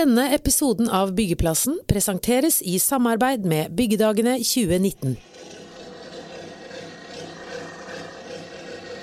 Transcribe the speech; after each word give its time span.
Denne 0.00 0.30
episoden 0.32 0.86
av 0.88 1.10
Byggeplassen 1.12 1.74
presenteres 1.84 2.62
i 2.64 2.78
samarbeid 2.80 3.44
med 3.44 3.74
Byggedagene 3.76 4.38
2019. 4.40 5.18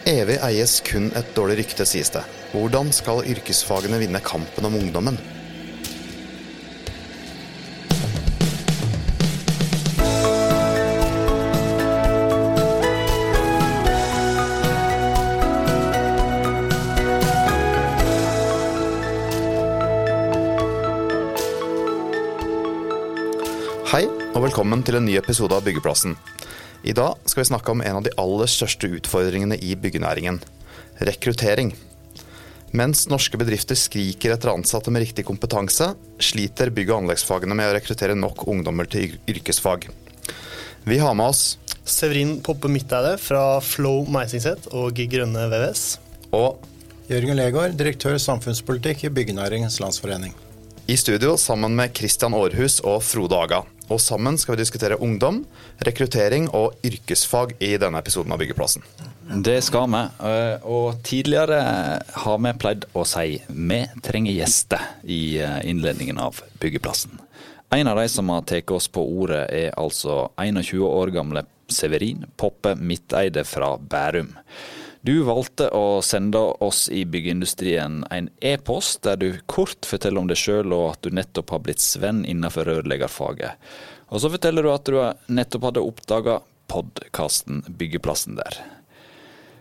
Evig 0.10 0.40
eies 0.48 0.74
kun 0.88 1.12
et 1.14 1.30
dårlig 1.38 1.60
rykte, 1.60 1.86
sies 1.86 2.10
det. 2.16 2.24
Hvordan 2.50 2.90
skal 2.96 3.22
yrkesfagene 3.30 4.00
vinne 4.02 4.24
kampen 4.26 4.66
om 4.66 4.80
ungdommen? 4.80 5.22
Velkommen 24.58 24.82
til 24.82 24.98
en 24.98 25.06
ny 25.06 25.14
episode 25.20 25.54
av 25.54 25.62
Byggeplassen. 25.68 26.16
I 26.82 26.94
dag 26.98 27.20
skal 27.30 27.44
vi 27.44 27.50
snakke 27.52 27.70
om 27.76 27.82
en 27.86 28.00
av 28.00 28.06
de 28.08 28.14
aller 28.18 28.50
største 28.50 28.88
utfordringene 28.90 29.54
i 29.62 29.76
byggenæringen 29.78 30.40
rekruttering. 31.06 31.76
Mens 32.74 33.04
norske 33.06 33.38
bedrifter 33.38 33.78
skriker 33.78 34.34
etter 34.34 34.50
ansatte 34.50 34.90
med 34.90 35.04
riktig 35.06 35.28
kompetanse, 35.28 35.92
sliter 36.18 36.74
bygg- 36.74 36.90
og 36.90 37.04
anleggsfagene 37.04 37.54
med 37.54 37.70
å 37.70 37.78
rekruttere 37.78 38.18
nok 38.18 38.48
ungdommer 38.50 38.90
til 38.90 39.20
yrkesfag. 39.30 39.92
Vi 40.90 40.98
har 41.06 41.14
med 41.14 41.36
oss 41.36 41.60
Severin 41.86 42.40
Poppe 42.42 42.74
Midteide 42.74 43.14
fra 43.22 43.62
Flow 43.62 44.10
Meisingset 44.10 44.72
og 44.74 44.98
Grønne 44.98 45.46
VVS. 45.54 46.00
og 46.34 46.66
Jørgen 47.14 47.38
Legård, 47.38 47.78
direktør 47.78 48.18
samfunnspolitikk 48.18 49.06
i 49.06 49.14
Byggenæringens 49.22 49.78
Landsforening. 49.80 50.34
i 50.88 50.98
studio 50.98 51.38
sammen 51.38 51.76
med 51.76 51.94
Christian 51.94 52.34
Aarhus 52.34 52.80
og 52.80 53.04
Frode 53.04 53.36
Aga. 53.36 53.66
Og 53.90 54.02
sammen 54.04 54.36
skal 54.38 54.56
vi 54.56 54.64
diskutere 54.64 54.98
ungdom, 55.00 55.46
rekruttering 55.88 56.50
og 56.56 56.76
yrkesfag 56.86 57.54
i 57.64 57.78
denne 57.80 58.02
episoden 58.04 58.34
av 58.36 58.42
Byggeplassen. 58.42 58.84
Det 59.44 59.62
skal 59.64 59.88
vi. 59.92 60.02
eh, 60.28 60.60
Og 60.64 61.04
tidligere 61.04 61.62
har 62.14 62.38
vi 62.38 62.54
pleid 62.60 62.86
å 62.94 63.06
si 63.08 63.42
vi 63.48 63.80
trenger 64.04 64.34
gjester 64.34 64.84
i 65.04 65.40
eh, 65.40 65.60
innledningen 65.70 66.20
av 66.20 66.42
byggeplassen. 66.60 67.20
En 67.72 67.88
av 67.88 67.98
de 68.00 68.08
som 68.10 68.30
har 68.30 68.42
tatt 68.48 68.72
oss 68.72 68.88
på 68.88 69.04
ordet, 69.04 69.50
er 69.52 69.74
altså 69.78 70.30
21 70.38 70.84
år 70.88 71.12
gamle 71.12 71.44
Severin 71.68 72.26
Poppe 72.38 72.76
Midteide 72.76 73.44
fra 73.44 73.78
Bærum. 73.78 74.30
Du 75.02 75.22
valgte 75.28 75.70
å 75.76 76.00
sende 76.06 76.40
oss 76.64 76.88
i 76.90 77.04
byggeindustrien 77.06 78.02
en 78.12 78.30
e-post 78.42 79.04
der 79.06 79.20
du 79.22 79.30
kort 79.46 79.86
forteller 79.88 80.24
om 80.24 80.32
deg 80.32 80.40
sjøl 80.42 80.74
og 80.76 80.88
at 80.96 81.06
du 81.06 81.14
nettopp 81.16 81.54
har 81.54 81.64
blitt 81.66 81.84
svenn 81.84 82.24
innenfor 82.26 82.68
rørleggerfaget. 82.70 83.70
Og 84.10 84.24
så 84.24 84.32
forteller 84.34 84.66
du 84.66 84.72
at 84.74 84.90
du 84.90 84.98
nettopp 85.34 85.70
hadde 85.70 85.86
oppdaga 85.86 86.40
podkasten 86.72 87.64
Byggeplassen 87.80 88.40
der. 88.40 88.60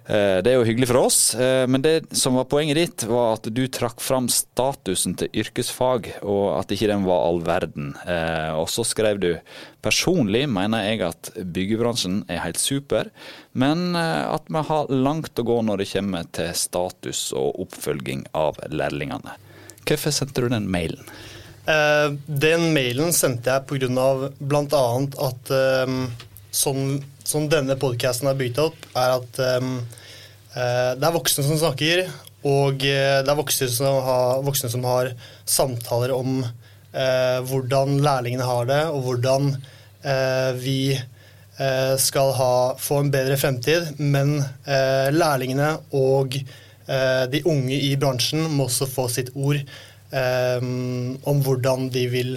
Eh, 0.06 0.38
Det 0.42 0.52
er 0.52 0.60
jo 0.60 0.66
hyggelig 0.66 0.86
for 0.86 1.00
oss, 1.02 1.34
eh, 1.34 1.66
men 1.66 1.82
det 1.82 2.14
som 2.14 2.36
var 2.38 2.46
poenget 2.46 2.78
ditt, 2.78 3.04
var 3.10 3.34
at 3.34 3.48
du 3.50 3.66
trakk 3.66 4.00
fram 4.00 4.28
statusen 4.30 5.16
til 5.18 5.28
yrkesfag, 5.34 6.12
og 6.22 6.60
at 6.60 6.70
ikke 6.70 6.86
den 6.92 7.02
var 7.08 7.26
all 7.26 7.40
verden. 7.42 7.94
Eh, 8.06 8.52
Og 8.54 8.68
så 8.70 8.84
skrev 8.86 9.18
du 9.18 9.40
personlig 9.82 10.48
mener 10.48 10.84
jeg 10.84 11.02
at 11.02 11.30
byggebransjen 11.34 12.24
er 12.28 12.38
helt 12.44 12.58
super, 12.58 13.10
men 13.54 13.96
at 13.96 14.42
vi 14.48 14.62
har 14.62 14.86
langt 14.90 15.34
å 15.38 15.44
gå 15.44 15.62
når 15.62 15.78
det 15.78 15.92
kommer 15.92 16.24
til 16.32 16.52
status 16.54 17.32
og 17.32 17.58
oppfølging 17.66 18.26
av 18.34 18.56
lærlingene. 18.70 19.36
Hvorfor 19.86 20.10
sendte 20.10 20.42
du 20.42 20.48
den 20.48 20.68
mailen? 20.70 21.04
Den 21.66 22.72
mailen 22.74 23.12
sendte 23.12 23.50
jeg 23.50 23.66
pga. 23.66 24.30
bl.a. 24.38 25.06
at 25.28 25.50
eh, 25.50 25.86
sånn 27.26 27.48
denne 27.50 27.76
podkasten 27.80 28.30
har 28.30 28.38
bygd 28.38 28.60
opp, 28.62 28.78
er 28.94 29.16
at 29.18 29.40
um, 29.58 29.80
det 30.56 31.04
er 31.04 31.12
voksne 31.12 31.44
som 31.44 31.58
snakker, 31.60 32.06
og 32.46 32.84
eh, 32.86 33.18
det 33.26 33.32
er 33.32 33.36
voksne 33.36 33.66
som 33.72 33.98
har, 34.06 34.38
voksne 34.46 34.70
som 34.72 34.84
har 34.86 35.10
samtaler 35.44 36.14
om 36.14 36.38
uh, 36.44 37.38
hvordan 37.48 37.98
lærlingene 38.04 38.46
har 38.46 38.70
det, 38.70 38.78
og 38.92 39.02
hvordan 39.08 39.50
uh, 39.52 40.52
vi 40.62 40.96
skal 41.96 42.34
ha, 42.36 42.76
få 42.76 42.98
en 43.00 43.08
bedre 43.08 43.38
fremtid. 43.40 43.94
Men 43.96 44.34
lærlingene 45.16 45.70
og 45.96 46.34
de 46.36 47.40
unge 47.48 47.78
i 47.80 47.94
bransjen 47.96 48.42
må 48.52 48.66
også 48.66 48.84
få 48.92 49.06
sitt 49.08 49.30
ord 49.32 49.56
eh, 49.56 50.60
om 50.60 51.40
hvordan 51.46 51.88
de 51.94 52.02
vil 52.12 52.36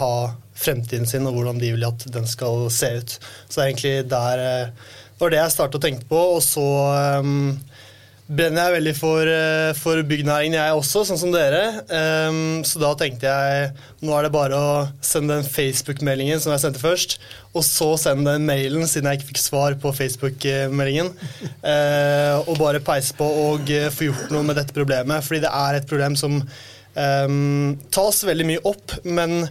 ha 0.00 0.10
fremtiden 0.56 1.08
sin, 1.08 1.26
og 1.28 1.36
hvordan 1.36 1.60
de 1.62 1.74
vil 1.76 1.88
at 1.88 2.06
den 2.12 2.28
skal 2.28 2.68
se 2.72 2.92
ut. 2.98 3.18
Så 3.48 3.58
det 3.58 3.62
er 3.62 3.72
egentlig 3.72 3.96
der 4.10 4.44
eh, 4.44 4.86
det 5.16 5.24
var 5.24 5.32
det 5.32 5.38
jeg 5.40 5.52
startet 5.54 5.78
å 5.78 5.80
tenke 5.80 6.04
på. 6.10 6.18
Og 6.36 6.42
så 6.44 6.62
um, 7.24 7.54
brenner 8.28 8.66
jeg 8.66 8.74
veldig 8.74 8.92
for, 8.98 9.28
eh, 9.32 9.70
for 9.78 10.02
byggnæringen, 10.04 10.58
jeg 10.58 10.76
også, 10.76 11.06
sånn 11.08 11.20
som 11.22 11.30
dere. 11.32 11.62
Um, 11.88 12.60
så 12.68 12.82
da 12.82 12.90
tenkte 13.00 13.30
jeg 13.30 13.70
nå 14.04 14.12
er 14.12 14.26
det 14.26 14.32
bare 14.34 14.58
å 14.60 14.74
sende 15.00 15.38
den 15.38 15.48
Facebook-meldingen 15.48 16.42
som 16.42 16.52
jeg 16.52 16.66
sendte 16.66 16.82
først, 16.82 17.16
og 17.56 17.64
så 17.64 17.88
sende 18.02 18.34
den 18.36 18.44
mailen, 18.44 18.84
siden 18.84 19.08
jeg 19.08 19.22
ikke 19.22 19.30
fikk 19.30 19.40
svar 19.40 19.78
på 19.80 19.94
Facebook-meldingen. 19.96 21.08
Uh, 21.64 22.44
og 22.44 22.58
bare 22.60 22.84
peise 22.84 23.16
på 23.16 23.30
og 23.46 23.72
få 23.96 24.10
gjort 24.10 24.36
noe 24.36 24.44
med 24.50 24.60
dette 24.60 24.76
problemet. 24.76 25.24
Fordi 25.24 25.40
det 25.46 25.54
er 25.62 25.78
et 25.80 25.88
problem 25.88 26.18
som 26.20 26.42
um, 26.44 27.72
tas 27.88 28.20
veldig 28.28 28.50
mye 28.52 28.66
opp, 28.68 28.98
men 29.08 29.48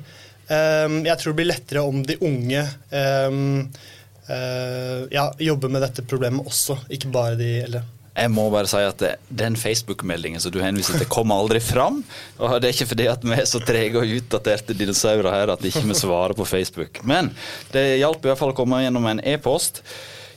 jeg 0.49 1.17
tror 1.19 1.31
det 1.31 1.39
blir 1.39 1.49
lettere 1.49 1.81
om 1.81 2.03
de 2.05 2.17
unge 2.21 2.61
ehm, 2.93 3.65
eh, 4.29 5.01
ja, 5.11 5.27
jobber 5.41 5.73
med 5.73 5.81
dette 5.85 6.05
problemet 6.05 6.45
også, 6.45 6.77
ikke 6.93 7.11
bare 7.13 7.39
de 7.39 7.51
eldre. 7.63 7.83
Jeg 8.15 8.31
må 8.31 8.45
bare 8.47 8.69
si 8.71 8.79
at 8.79 9.01
den 9.27 9.57
Facebook-meldingen 9.59 10.39
som 10.39 10.53
du 10.53 10.61
henviser 10.63 10.95
til, 10.95 11.07
kommer 11.11 11.41
aldri 11.41 11.59
fram. 11.59 11.97
Og 12.39 12.53
det 12.63 12.69
er 12.69 12.75
ikke 12.77 12.87
fordi 12.93 13.07
at 13.11 13.25
vi 13.27 13.35
er 13.35 13.49
så 13.49 13.59
trege 13.59 13.99
og 13.99 14.13
utdaterte 14.21 14.75
dinosaurer 14.77 15.33
her 15.33 15.51
at 15.51 15.65
ikke 15.67 15.83
vi 15.89 15.97
svarer 15.99 16.35
på 16.37 16.47
Facebook. 16.47 17.01
Men 17.03 17.33
det 17.73 17.97
hjalp 17.99 18.23
i 18.23 18.31
hvert 18.31 18.39
fall 18.39 18.53
å 18.53 18.55
komme 18.55 18.79
gjennom 18.85 19.09
en 19.11 19.19
e-post. 19.19 19.83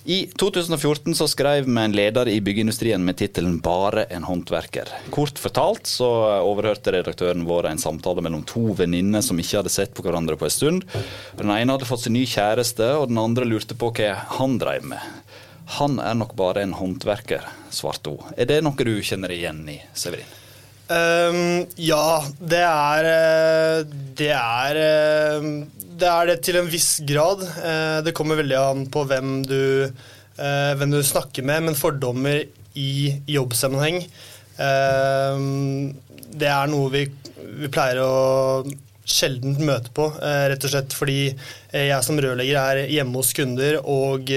I 0.09 0.27
2014 0.41 1.15
så 1.15 1.27
skrev 1.29 1.67
vi 1.69 1.81
en 1.83 1.93
leder 1.93 2.31
i 2.33 2.39
byggeindustrien 2.41 3.03
med 3.05 3.19
tittelen 3.21 3.59
'Bare 3.61 4.07
en 4.09 4.25
håndverker'. 4.25 4.89
Kort 5.13 5.37
fortalt 5.37 5.85
så 5.87 6.09
overhørte 6.49 6.95
redaktøren 6.95 7.45
vår 7.45 7.69
en 7.69 7.83
samtale 7.83 8.25
mellom 8.25 8.41
to 8.49 8.73
venninner 8.79 9.21
som 9.21 9.37
ikke 9.37 9.59
hadde 9.59 9.75
sett 9.75 9.93
på 9.93 10.07
hverandre 10.07 10.39
på 10.41 10.49
en 10.49 10.55
stund. 10.55 10.89
Den 11.37 11.53
ene 11.53 11.77
hadde 11.77 11.91
fått 11.91 12.07
seg 12.07 12.17
ny 12.17 12.25
kjæreste, 12.25 12.89
og 12.97 13.13
den 13.13 13.21
andre 13.21 13.45
lurte 13.45 13.77
på 13.77 13.93
hva 13.93 14.15
han 14.39 14.57
drev 14.57 14.89
med. 14.95 15.05
Han 15.77 16.01
er 16.01 16.17
nok 16.17 16.33
bare 16.41 16.65
en 16.65 16.73
håndverker, 16.73 17.45
svarte 17.69 18.17
hun. 18.17 18.33
Er 18.33 18.49
det 18.49 18.63
noe 18.65 18.81
du 18.81 19.03
kjenner 19.05 19.29
igjen 19.37 19.61
i, 19.69 19.77
Severin? 19.93 20.37
Um, 20.89 21.67
ja, 21.77 22.25
det 22.41 22.65
er 22.65 23.07
eh, 23.13 23.83
Det 24.17 24.31
er 24.33 24.79
eh, 24.81 25.49
Det 25.99 26.09
er 26.09 26.29
det 26.31 26.37
til 26.47 26.59
en 26.61 26.71
viss 26.71 26.99
grad. 27.07 27.43
Eh, 27.43 27.99
det 28.07 28.15
kommer 28.17 28.39
veldig 28.39 28.59
an 28.59 28.85
på 28.93 29.05
hvem 29.09 29.41
du, 29.47 29.89
eh, 30.39 30.73
hvem 30.79 30.95
du 30.95 31.01
snakker 31.03 31.47
med, 31.47 31.69
men 31.69 31.79
fordommer 31.79 32.45
i 32.79 32.91
jobbsammenheng 33.27 34.05
ehm, 34.63 35.97
Det 36.39 36.47
er 36.47 36.69
noe 36.71 36.93
vi, 36.93 37.01
vi 37.59 37.71
pleier 37.73 37.99
å 38.05 38.63
sjelden 39.09 39.57
møte 39.65 39.91
på, 39.97 40.07
eh, 40.23 40.45
rett 40.53 40.67
og 40.69 40.71
slett 40.71 40.95
fordi 40.95 41.21
eh, 41.33 41.89
jeg 41.89 42.07
som 42.07 42.21
rørlegger 42.21 42.61
er 42.61 42.93
hjemme 42.93 43.19
hos 43.19 43.33
kunder, 43.35 43.81
og 43.83 44.31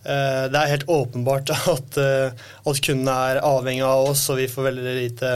Eh, 0.00 0.44
Det 0.48 0.56
er 0.56 0.72
helt 0.72 0.88
åpenbart 0.88 1.50
at, 1.74 1.98
eh, 2.00 2.32
at 2.66 2.82
kundene 2.84 3.16
er 3.32 3.42
avhengig 3.44 3.84
av 3.84 4.10
oss, 4.12 4.24
og 4.32 4.40
vi 4.40 4.48
får 4.48 4.70
veldig 4.70 4.94
lite, 4.96 5.32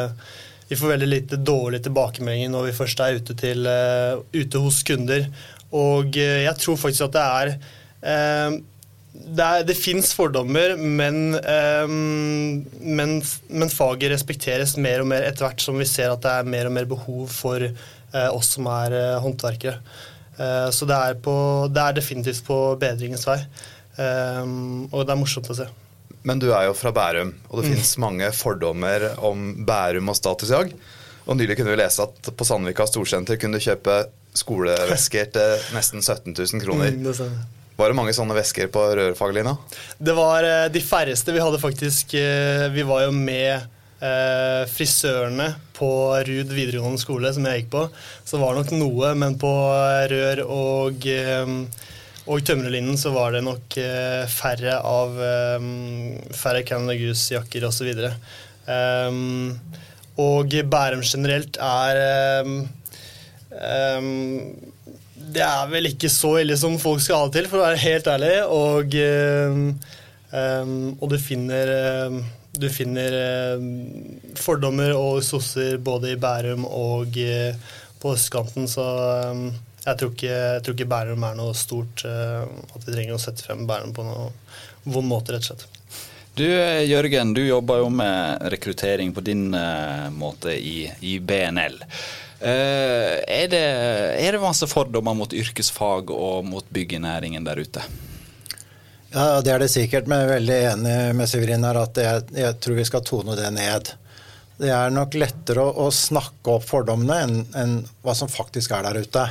vi 0.68 0.76
får 0.76 0.94
veldig 0.94 1.08
lite 1.08 1.38
dårlig 1.40 1.82
tilbakemelding 1.84 2.52
når 2.52 2.70
vi 2.70 2.76
først 2.76 3.02
er 3.04 3.18
ute, 3.18 3.36
til, 3.38 3.66
uh, 3.68 4.20
ute 4.34 4.62
hos 4.62 4.82
kunder. 4.86 5.26
Og 5.74 6.16
uh, 6.16 6.38
jeg 6.44 6.54
tror 6.60 6.78
faktisk 6.80 7.08
at 7.08 7.16
det 7.16 7.24
er 7.24 7.52
uh, 7.56 8.56
det, 9.14 9.44
er, 9.44 9.66
det 9.68 9.76
fins 9.78 10.10
fordommer, 10.16 10.72
men, 10.74 11.36
men, 12.82 13.12
men 13.46 13.70
faget 13.70 14.10
respekteres 14.10 14.72
mer 14.74 15.04
og 15.04 15.06
mer 15.12 15.22
etter 15.28 15.46
hvert 15.46 15.62
som 15.62 15.78
vi 15.78 15.86
ser 15.86 16.10
at 16.10 16.24
det 16.24 16.32
er 16.32 16.50
mer 16.50 16.66
og 16.66 16.74
mer 16.74 16.88
behov 16.90 17.28
for 17.30 17.62
oss 18.34 18.50
som 18.56 18.66
er 18.74 18.96
håndverkere. 19.22 19.76
Så 20.74 20.90
det 20.90 20.98
er, 20.98 21.14
på, 21.22 21.36
det 21.70 21.86
er 21.86 21.96
definitivt 22.00 22.42
på 22.50 22.58
bedringens 22.82 23.22
vei. 23.30 23.38
Og 23.94 24.98
det 25.06 25.14
er 25.14 25.22
morsomt 25.22 25.54
å 25.54 25.60
se. 25.62 25.70
Men 26.24 26.40
du 26.40 26.48
er 26.56 26.70
jo 26.70 26.76
fra 26.76 26.92
Bærum, 26.94 27.34
og 27.50 27.60
det 27.60 27.70
finnes 27.74 27.94
mange 28.00 28.30
fordommer 28.32 29.10
om 29.20 29.50
Bærum 29.68 30.08
og 30.08 30.16
statusjag. 30.16 30.72
Og 31.24 31.36
nylig 31.36 31.56
kunne 31.58 31.72
vi 31.74 31.80
lese 31.80 32.04
at 32.04 32.30
på 32.36 32.46
Sandvika 32.48 32.86
storsenter 32.88 33.36
kunne 33.40 33.60
du 33.60 33.64
kjøpe 33.64 34.04
skolevesker 34.36 35.28
til 35.34 35.68
nesten 35.76 36.02
17 36.02 36.32
000 36.32 36.64
kroner. 36.64 36.96
Mm, 36.96 37.04
det. 37.12 37.28
Var 37.76 37.90
det 37.90 37.98
mange 37.98 38.14
sånne 38.14 38.36
vesker 38.36 38.68
på 38.72 38.82
rørfaglinja? 38.98 39.54
Det 39.98 40.14
var 40.16 40.46
eh, 40.46 40.66
de 40.72 40.82
færreste. 40.82 41.34
Vi 41.34 41.42
hadde 41.42 41.62
faktisk 41.62 42.14
eh, 42.18 42.66
Vi 42.74 42.84
var 42.86 43.06
jo 43.06 43.14
med 43.14 43.54
eh, 43.54 44.62
frisørene 44.70 45.48
på 45.74 45.90
Ruud 46.24 46.52
videregående 46.54 47.02
skole, 47.02 47.32
som 47.34 47.46
jeg 47.48 47.64
gikk 47.64 47.72
på, 47.72 47.88
så 48.22 48.36
det 48.36 48.44
var 48.44 48.54
nok 48.54 48.70
noe, 48.78 49.08
men 49.18 49.34
på 49.42 49.50
rør 50.12 50.44
og, 50.46 51.08
og 52.24 52.44
tømmerlinjen 52.48 52.96
så 52.96 53.12
var 53.12 53.34
det 53.34 53.42
nok 53.44 53.76
eh, 53.80 54.24
færre 54.32 54.78
av 54.80 55.18
eh, 55.20 55.64
færre 56.32 56.62
Canada 56.64 56.96
Goose-jakker 56.96 57.66
osv. 57.68 57.90
Um, 58.64 59.50
og 60.20 60.54
Bærum 60.72 61.02
generelt 61.04 61.58
er 61.60 61.98
um, 62.46 62.54
um, 63.52 64.06
Det 65.34 65.42
er 65.44 65.68
vel 65.68 65.90
ikke 65.90 66.08
så 66.12 66.38
ille 66.40 66.56
som 66.56 66.78
folk 66.80 67.02
skal 67.04 67.26
ha 67.26 67.28
det 67.28 67.42
til, 67.42 67.50
for 67.50 67.60
å 67.60 67.66
være 67.66 67.82
helt 67.82 68.08
ærlig. 68.08 68.32
Og, 68.54 68.96
og 70.94 71.12
du 71.12 71.18
finner 71.20 71.74
du 72.54 72.68
finner 72.70 73.16
fordommer 74.38 74.94
og 74.94 75.24
sosser 75.26 75.76
både 75.82 76.14
i 76.14 76.18
Bærum 76.22 76.64
og 76.70 77.18
på 78.00 78.14
østkanten, 78.14 78.68
så 78.70 78.86
jeg 79.84 79.98
tror, 80.00 80.12
ikke, 80.14 80.32
jeg 80.32 80.64
tror 80.64 80.76
ikke 80.76 80.90
Bærum 80.90 81.26
er 81.28 81.38
noe 81.38 81.54
stort 81.58 82.04
at 82.08 82.86
vi 82.86 82.92
trenger 82.92 83.16
å 83.16 83.22
sette 83.22 83.44
frem 83.44 83.66
Bærum 83.68 83.92
på 83.96 84.06
noen 84.06 84.32
vond 84.84 85.08
måte, 85.08 85.34
rett 85.34 85.44
og 85.44 85.54
slett. 85.54 85.68
Du 86.34 86.44
Jørgen, 86.44 87.34
du 87.34 87.44
jobber 87.46 87.78
jo 87.78 87.90
med 87.94 88.42
rekruttering 88.50 89.12
på 89.14 89.22
din 89.22 89.54
uh, 89.54 90.10
måte 90.10 90.56
i, 90.58 90.88
i 91.00 91.18
BNL. 91.22 91.76
Uh, 92.42 93.22
er, 93.22 93.46
det, 93.52 93.60
er, 94.18 94.34
det, 94.34 94.40
masse 94.42 94.66
fordommer 94.66 95.14
mot 95.14 95.30
yrkesfag 95.30 96.10
og 96.10 96.42
mot 96.48 96.66
byggenæringen 96.74 97.46
der 97.46 97.62
ute? 97.62 97.84
Ja, 99.14 99.38
det 99.46 99.52
er 99.54 99.62
det 99.62 99.70
sikkert, 99.70 100.10
men 100.10 100.24
jeg 100.24 100.26
er 100.26 100.34
veldig 100.34 100.58
enig 100.72 100.96
med 101.20 101.30
Severin 101.30 101.68
her 101.68 101.78
at 101.84 102.02
jeg, 102.02 102.26
jeg, 102.34 102.58
tror 102.58 102.80
vi 102.80 102.88
skal 102.90 103.06
tone 103.06 103.38
det 103.38 103.52
ned. 103.54 103.94
Det 104.58 104.74
er 104.74 104.90
nok 104.90 105.14
lettere 105.14 105.62
å, 105.62 105.86
å 105.86 105.94
snakke 105.94 106.58
opp 106.58 106.66
fordommene 106.66 107.20
enn, 107.22 107.40
enn 107.54 107.78
hva 108.02 108.18
som 108.18 108.30
faktisk 108.30 108.74
er 108.74 108.88
der 108.88 109.06
ute. 109.06 109.28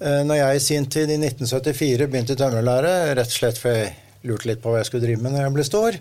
Uh, 0.00 0.22
når 0.24 0.40
jeg 0.40 0.56
i 0.56 0.64
sin 0.64 0.86
tid, 0.88 1.12
i 1.12 1.18
1974, 1.20 2.08
begynte 2.08 2.36
i 2.36 2.40
tømrerlære, 2.40 3.14
rett 3.18 3.32
og 3.32 3.36
slett 3.36 3.60
for 3.60 3.76
jeg 3.76 3.94
lurte 4.28 4.48
litt 4.50 4.60
på 4.62 4.72
hva 4.72 4.80
jeg 4.80 4.90
skulle 4.90 5.06
drive 5.06 5.22
med 5.24 5.34
når 5.34 5.46
jeg 5.46 5.56
ble 5.56 5.66
stor, 5.68 5.98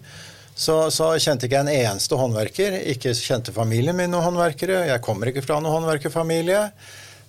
så, 0.60 0.76
så, 0.92 1.14
kjente 1.24 1.48
ikke 1.48 1.56
jeg 1.56 1.68
en 1.68 1.92
eneste 1.94 2.18
håndverker. 2.20 2.74
Ikke 2.92 3.14
kjente 3.16 3.54
familien 3.56 3.96
min 3.96 4.12
noen 4.12 4.26
håndverkere. 4.26 4.82
Jeg 4.90 5.04
kommer 5.06 5.32
ikke 5.32 5.46
fra 5.46 5.62
noen 5.64 5.78
håndverkerfamilie. 5.78 6.66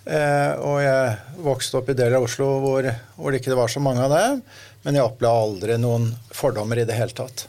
Eh, 0.02 0.52
og 0.66 0.80
jeg 0.82 1.38
vokste 1.44 1.78
opp 1.78 1.92
i 1.92 1.94
deler 1.94 2.18
av 2.18 2.26
Oslo 2.26 2.48
hvor, 2.64 2.88
hvor, 3.14 3.30
det 3.30 3.38
ikke 3.38 3.54
var 3.54 3.70
så 3.70 3.82
mange 3.84 4.02
av 4.02 4.16
dem. 4.16 4.42
Men 4.82 4.98
jeg 4.98 5.06
opplevde 5.06 5.46
aldri 5.46 5.78
noen 5.78 6.10
fordommer 6.34 6.82
i 6.82 6.88
det 6.88 6.98
hele 6.98 7.14
tatt. 7.14 7.46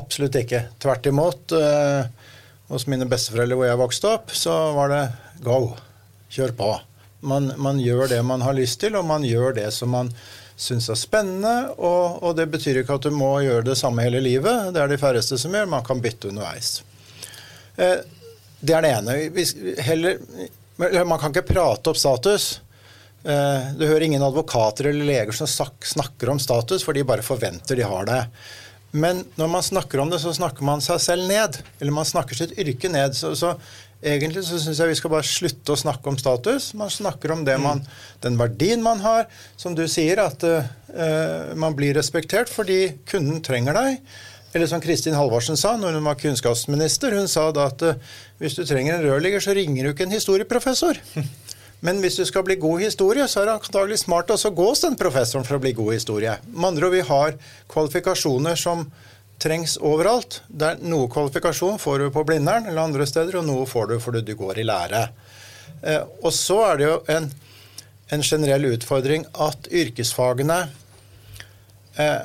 Absolutt 0.00 0.40
ikke. 0.40 0.64
Tvert 0.80 1.12
imot. 1.12 1.56
Eh, 1.60 2.32
hos 2.72 2.88
mine 2.88 3.08
besteforeldre 3.08 3.60
hvor 3.60 3.68
jeg 3.68 3.84
vokste 3.84 4.14
opp, 4.16 4.32
så 4.32 4.56
var 4.80 4.94
det 4.94 5.04
go. 5.44 5.74
Kjør 6.32 6.56
på. 6.56 6.72
Man, 7.20 7.52
man 7.58 7.80
gjør 7.82 8.08
det 8.12 8.20
man 8.22 8.44
har 8.46 8.54
lyst 8.54 8.80
til, 8.80 8.94
og 8.98 9.06
man 9.08 9.24
gjør 9.26 9.56
det 9.56 9.70
som 9.74 9.90
man 9.90 10.12
syns 10.58 10.88
er 10.90 10.98
spennende. 10.98 11.72
Og, 11.76 12.22
og, 12.22 12.36
det 12.38 12.48
betyr 12.52 12.82
ikke 12.82 12.98
at 12.98 13.08
du 13.08 13.14
må 13.14 13.32
gjøre 13.46 13.66
det 13.70 13.78
samme 13.78 14.04
hele 14.06 14.22
livet. 14.22 14.72
Det 14.74 14.82
er 14.82 14.90
de 14.90 15.00
færreste 15.00 15.38
som 15.40 15.54
gjør. 15.54 15.70
Man 15.70 15.86
kan 15.86 16.02
bytte 16.02 16.30
underveis. 16.30 16.78
Eh, 17.76 17.98
det 18.60 18.74
er 18.74 18.84
det 18.84 18.94
ene. 19.00 19.18
Hvis, 19.34 19.54
heller, 19.86 20.18
man 20.78 21.18
kan 21.18 21.34
ikke 21.34 21.46
prate 21.54 21.90
opp 21.90 21.98
status. 21.98 22.48
Eh, 23.22 23.74
du 23.78 23.86
hører 23.86 24.06
ingen 24.06 24.22
advokater 24.22 24.90
eller 24.90 25.06
leger 25.06 25.34
som 25.34 25.50
snakker 25.50 26.30
om 26.30 26.42
status, 26.42 26.86
for 26.86 26.94
de 26.94 27.06
bare 27.06 27.26
forventer 27.26 27.78
de 27.78 27.86
har 27.86 28.08
det. 28.10 28.22
Men 28.90 29.20
når 29.36 29.50
man 29.52 29.62
snakker 29.62 30.00
om 30.00 30.10
det, 30.10 30.20
så 30.22 30.32
snakker 30.34 30.64
man 30.64 30.80
seg 30.80 31.00
selv 31.02 31.28
ned. 31.28 31.58
Eller 31.78 31.94
man 31.94 32.08
snakker 32.08 32.38
sitt 32.38 32.56
yrke 32.58 32.90
ned. 32.90 33.14
Så, 33.16 33.34
så 33.36 33.54
Egentlig 33.98 34.44
så 34.46 34.60
syns 34.62 34.78
jeg 34.78 34.92
vi 34.92 34.96
skal 35.00 35.10
bare 35.10 35.26
slutte 35.26 35.74
å 35.74 35.78
snakke 35.78 36.10
om 36.10 36.18
status. 36.18 36.70
Man 36.78 36.90
snakker 36.92 37.32
om 37.34 37.42
man, 37.64 37.82
den 38.22 38.38
verdien 38.38 38.82
man 38.82 39.02
har. 39.02 39.26
Som 39.58 39.74
du 39.74 39.88
sier, 39.90 40.22
at 40.22 40.44
uh, 40.46 41.54
man 41.58 41.74
blir 41.74 41.96
respektert 41.98 42.50
fordi 42.52 43.00
kunden 43.10 43.42
trenger 43.42 43.74
deg. 43.74 43.98
Eller 44.54 44.70
som 44.70 44.80
Kristin 44.80 45.18
Halvorsen 45.18 45.58
sa 45.58 45.74
når 45.76 45.98
hun 45.98 46.06
var 46.06 46.20
kunnskapsminister. 46.20 47.18
Hun 47.18 47.26
sa 47.28 47.50
da 47.50 47.66
at 47.72 47.82
uh, 47.82 47.98
hvis 48.38 48.54
du 48.54 48.62
trenger 48.62 48.94
en 48.94 49.06
rørlegger, 49.08 49.42
så 49.42 49.56
ringer 49.58 49.88
du 49.88 49.92
ikke 49.92 50.06
en 50.06 50.14
historieprofessor. 50.14 51.02
Men 51.86 51.98
hvis 52.02 52.18
du 52.18 52.24
skal 52.26 52.46
bli 52.46 52.54
god 52.58 52.80
historie, 52.82 53.26
så 53.30 53.42
er 53.42 53.50
det 53.50 53.58
antagelig 53.58 54.00
smart 54.02 54.30
å 54.34 54.38
gå 54.38 54.70
hos 54.70 54.82
den 54.82 54.98
professoren 54.98 55.46
for 55.46 55.58
å 55.58 55.62
bli 55.62 55.74
god 55.78 55.92
historie. 55.94 56.38
Med 56.50 56.72
andre 56.72 56.88
ord, 56.88 56.96
vi 56.96 57.04
har 57.06 57.36
kvalifikasjoner 57.70 58.58
som 58.58 58.86
trengs 59.42 59.76
overalt. 59.78 60.42
Der 60.48 60.80
noe 60.82 61.08
kvalifikasjon 61.12 61.78
får 61.80 62.02
du 62.02 62.08
på 62.14 62.24
Blindern 62.26 62.66
eller 62.66 62.88
andre 62.88 63.06
steder, 63.08 63.38
og 63.40 63.46
noe 63.46 63.66
får 63.70 63.92
du 63.92 63.98
fordi 64.02 64.24
du 64.26 64.34
går 64.38 64.60
i 64.62 64.66
lære. 64.66 65.04
Eh, 65.82 66.02
og 66.22 66.32
så 66.34 66.58
er 66.72 66.80
det 66.80 66.88
jo 66.88 66.96
en, 67.14 67.28
en 68.14 68.24
generell 68.26 68.66
utfordring 68.72 69.26
at 69.48 69.70
yrkesfagene 69.70 70.58
eh, 71.98 72.24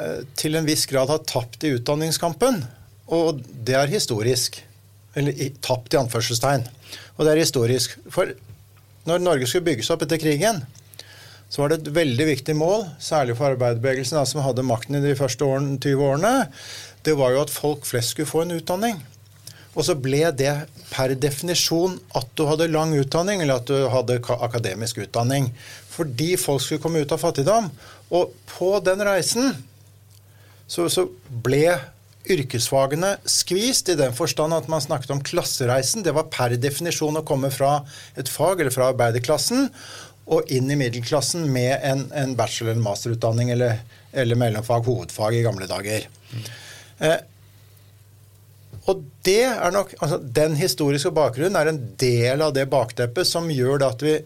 eh, 0.00 0.22
til 0.38 0.56
en 0.56 0.68
viss 0.68 0.86
grad 0.88 1.12
har 1.12 1.26
tapt 1.28 1.66
i 1.66 1.74
utdanningskampen. 1.76 2.62
Og 3.12 3.42
det 3.44 3.76
er 3.78 3.92
historisk. 3.92 4.62
Eller 5.16 5.52
tapt 5.64 5.94
i 5.94 6.00
anførselstegn. 6.00 6.66
Og 7.16 7.24
det 7.24 7.32
er 7.32 7.44
historisk. 7.44 7.96
For 8.12 8.32
når 9.08 9.22
Norge 9.22 9.48
skulle 9.48 9.68
bygges 9.68 9.92
opp 9.92 10.02
etter 10.04 10.20
krigen, 10.20 10.64
så 11.48 11.62
var 11.62 11.70
det 11.70 11.78
et 11.80 11.92
veldig 11.94 12.26
viktig 12.26 12.56
mål, 12.58 12.88
særlig 12.98 13.36
for 13.38 13.54
arbeiderbevegelsen, 13.54 14.18
som 14.26 14.42
hadde 14.42 14.66
makten 14.66 14.98
i 14.98 15.04
de 15.04 15.14
første 15.18 15.46
årene, 15.46 15.78
20 15.82 16.08
årene, 16.08 16.32
det 17.06 17.14
var 17.18 17.34
jo 17.34 17.44
at 17.44 17.54
folk 17.54 17.86
flest 17.86 18.14
skulle 18.14 18.30
få 18.30 18.42
en 18.42 18.56
utdanning. 18.56 18.98
Og 19.76 19.84
så 19.86 19.94
ble 20.00 20.24
det 20.34 20.52
per 20.88 21.12
definisjon 21.20 21.98
at 22.16 22.30
du 22.34 22.46
hadde 22.48 22.70
lang 22.72 22.94
utdanning, 22.96 23.42
eller 23.44 23.60
at 23.60 23.68
du 23.68 23.86
hadde 23.92 24.18
akademisk 24.34 25.02
utdanning. 25.04 25.50
Fordi 25.92 26.32
folk 26.40 26.64
skulle 26.64 26.82
komme 26.82 27.04
ut 27.04 27.12
av 27.12 27.20
fattigdom. 27.22 27.68
Og 28.16 28.32
på 28.56 28.72
den 28.84 29.04
reisen 29.06 29.52
så, 30.66 30.88
så 30.88 31.06
ble 31.28 31.76
yrkesfagene 32.26 33.12
skvist, 33.28 33.92
i 33.92 33.98
den 34.00 34.16
forstand 34.16 34.56
at 34.56 34.66
man 34.72 34.82
snakket 34.82 35.12
om 35.14 35.22
klassereisen. 35.22 36.02
Det 36.02 36.14
var 36.16 36.30
per 36.32 36.56
definisjon 36.58 37.20
å 37.20 37.26
komme 37.26 37.52
fra 37.54 37.78
et 38.18 38.30
fag, 38.32 38.64
eller 38.64 38.74
fra 38.74 38.90
arbeiderklassen, 38.90 39.68
og 40.26 40.50
inn 40.50 40.70
i 40.70 40.78
middelklassen 40.78 41.46
med 41.52 41.78
en, 41.86 42.06
en 42.14 42.34
bachelor- 42.38 42.72
eller 42.72 42.82
masterutdanning 42.82 43.52
eller, 43.54 43.78
eller, 44.12 44.38
mellomfag, 44.38 44.86
hovedfag 44.86 45.38
i 45.38 45.42
gamle 45.46 45.68
dager. 45.70 46.08
Eh, 46.98 47.18
og 48.86 49.02
det 49.26 49.42
er 49.46 49.74
nok, 49.74 49.92
altså 50.00 50.18
Den 50.22 50.54
historiske 50.58 51.10
bakgrunnen 51.14 51.58
er 51.58 51.70
en 51.70 51.82
del 51.98 52.42
av 52.42 52.54
det 52.54 52.68
bakteppet 52.70 53.26
som 53.28 53.50
gjør 53.50 53.82
det 53.82 53.88
at 53.88 54.06
vi 54.06 54.16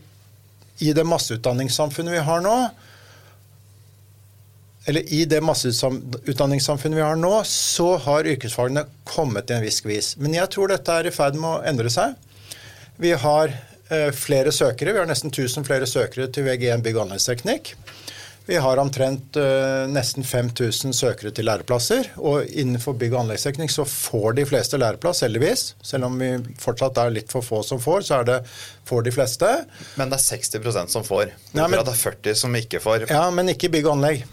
i 0.80 0.94
det 0.96 1.04
masseutdanningssamfunnet 1.04 2.14
vi 2.16 2.24
har 2.24 2.40
nå, 2.44 2.54
eller 4.88 5.12
i 5.12 5.26
det 5.28 5.42
masseutdanningssamfunnet 5.44 6.96
vi 6.96 7.04
har 7.04 7.18
nå, 7.20 7.34
så 7.44 7.92
har 8.00 8.28
yrkesfagene 8.32 8.86
kommet 9.04 9.48
til 9.48 9.58
en 9.58 9.66
viss 9.66 9.82
skvis. 9.82 10.14
Men 10.16 10.38
jeg 10.38 10.48
tror 10.54 10.72
dette 10.72 10.94
er 10.96 11.08
i 11.08 11.12
ferd 11.12 11.36
med 11.36 11.50
å 11.50 11.64
endre 11.68 11.92
seg. 11.92 12.16
Vi 13.00 13.12
har 13.12 13.52
flere 14.14 14.52
søkere. 14.54 14.94
Vi 14.94 15.02
har 15.02 15.08
nesten 15.10 15.32
1000 15.32 15.66
flere 15.66 15.88
søkere 15.90 16.28
til 16.30 16.46
VG1 16.46 16.84
bygg- 16.84 16.98
og 17.00 17.08
anleggsteknikk. 17.08 17.74
Vi 18.50 18.56
har 18.56 18.80
omtrent 18.82 19.36
uh, 19.36 19.86
nesten 19.86 20.24
5000 20.26 20.94
søkere 20.96 21.30
til 21.30 21.46
læreplasser. 21.46 22.08
Og 22.18 22.48
innenfor 22.48 22.96
bygg- 22.98 23.14
og 23.14 23.20
anleggsteknikk 23.20 23.70
så 23.70 23.84
får 23.86 24.34
de 24.40 24.46
fleste 24.48 24.80
læreplass, 24.80 25.22
heldigvis. 25.22 25.62
Selv 25.86 26.08
om 26.08 26.16
vi 26.18 26.32
fortsatt 26.58 26.98
er 26.98 27.12
litt 27.14 27.30
for 27.30 27.46
få 27.46 27.60
som 27.66 27.78
får, 27.82 28.08
så 28.08 28.20
er 28.20 28.26
det 28.26 28.38
får 28.90 29.06
de 29.06 29.14
fleste. 29.14 29.52
Men 30.00 30.10
det 30.10 30.18
er 30.18 30.40
60% 30.40 30.90
som 30.96 31.06
får. 31.06 31.30
Ja, 31.52 31.68
men, 31.68 31.78
det 31.78 31.94
er 31.94 32.00
40 32.00 32.40
som 32.42 32.56
ikke 32.58 32.82
får. 32.82 33.06
Ja, 33.12 33.28
men 33.30 33.52
ikke 33.54 33.70
bygg 33.70 33.86
og 33.86 33.98
anlegg. 34.00 34.24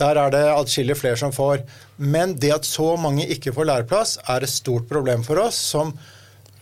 Der 0.00 0.18
er 0.18 0.32
det 0.34 0.44
atskillig 0.50 0.96
flere 0.98 1.20
som 1.20 1.30
får. 1.36 1.62
Men 2.00 2.34
det 2.42 2.50
at 2.56 2.66
så 2.66 2.94
mange 2.98 3.28
ikke 3.30 3.52
får 3.54 3.70
læreplass, 3.70 4.16
er 4.26 4.42
et 4.42 4.50
stort 4.50 4.88
problem 4.90 5.22
for 5.26 5.46
oss. 5.46 5.60
som 5.70 5.94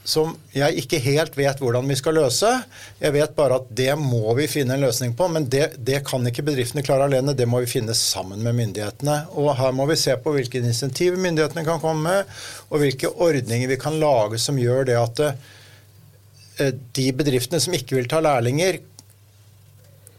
som 0.09 0.31
jeg 0.55 0.81
ikke 0.81 1.01
helt 1.05 1.35
vet 1.37 1.59
hvordan 1.61 1.89
vi 1.91 1.97
skal 1.99 2.17
løse. 2.17 2.49
Jeg 2.97 3.13
vet 3.13 3.35
bare 3.37 3.59
at 3.61 3.67
det 3.77 3.91
må 4.01 4.33
vi 4.39 4.47
finne 4.49 4.79
en 4.79 4.87
løsning 4.87 5.13
på. 5.19 5.27
Men 5.35 5.51
det, 5.53 5.75
det, 5.85 6.01
kan 6.09 6.25
ikke 6.25 6.47
bedriftene 6.47 6.85
klare 6.87 7.11
alene, 7.11 7.37
det 7.37 7.49
må 7.51 7.61
vi 7.61 7.69
finne 7.69 7.97
sammen 7.97 8.41
med 8.45 8.57
myndighetene. 8.57 9.19
Og 9.37 9.53
her 9.59 9.75
må 9.77 9.85
vi 9.91 9.99
se 10.01 10.17
på 10.17 10.33
hvilke 10.33 10.63
insentiv 10.63 11.19
myndighetene 11.21 11.67
kan 11.67 11.83
komme 11.83 12.07
med, 12.07 12.39
og 12.73 12.81
hvilke 12.81 13.11
ordninger 13.13 13.69
vi 13.69 13.81
kan 13.81 13.99
lage 14.01 14.41
som 14.41 14.61
gjør 14.61 14.89
det 14.89 14.97
at 14.97 15.25
eh, 15.29 16.73
de 16.97 17.07
bedriftene 17.21 17.61
som 17.61 17.77
ikke 17.77 18.01
vil 18.01 18.09
ta 18.09 18.23
lærlinger, 18.25 18.81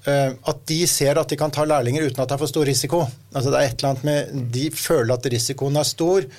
eh, 0.06 0.38
at 0.54 0.64
de 0.70 0.80
ser 0.92 1.18
at 1.18 1.34
de 1.34 1.40
kan 1.42 1.56
ta 1.56 1.66
lærlinger 1.66 2.06
uten 2.12 2.22
at 2.22 2.30
det 2.30 2.38
er 2.38 2.44
for 2.46 2.54
stor 2.54 2.70
risiko. 2.70 3.02
Altså 3.34 3.50
det 3.50 3.58
er 3.58 3.74
et 3.74 3.82
eller 3.82 3.96
annet 3.96 4.08
med, 4.12 4.48
De 4.54 4.70
føler 4.70 5.18
at 5.18 5.34
risikoen 5.34 5.82
er 5.82 5.94
stor 5.98 6.30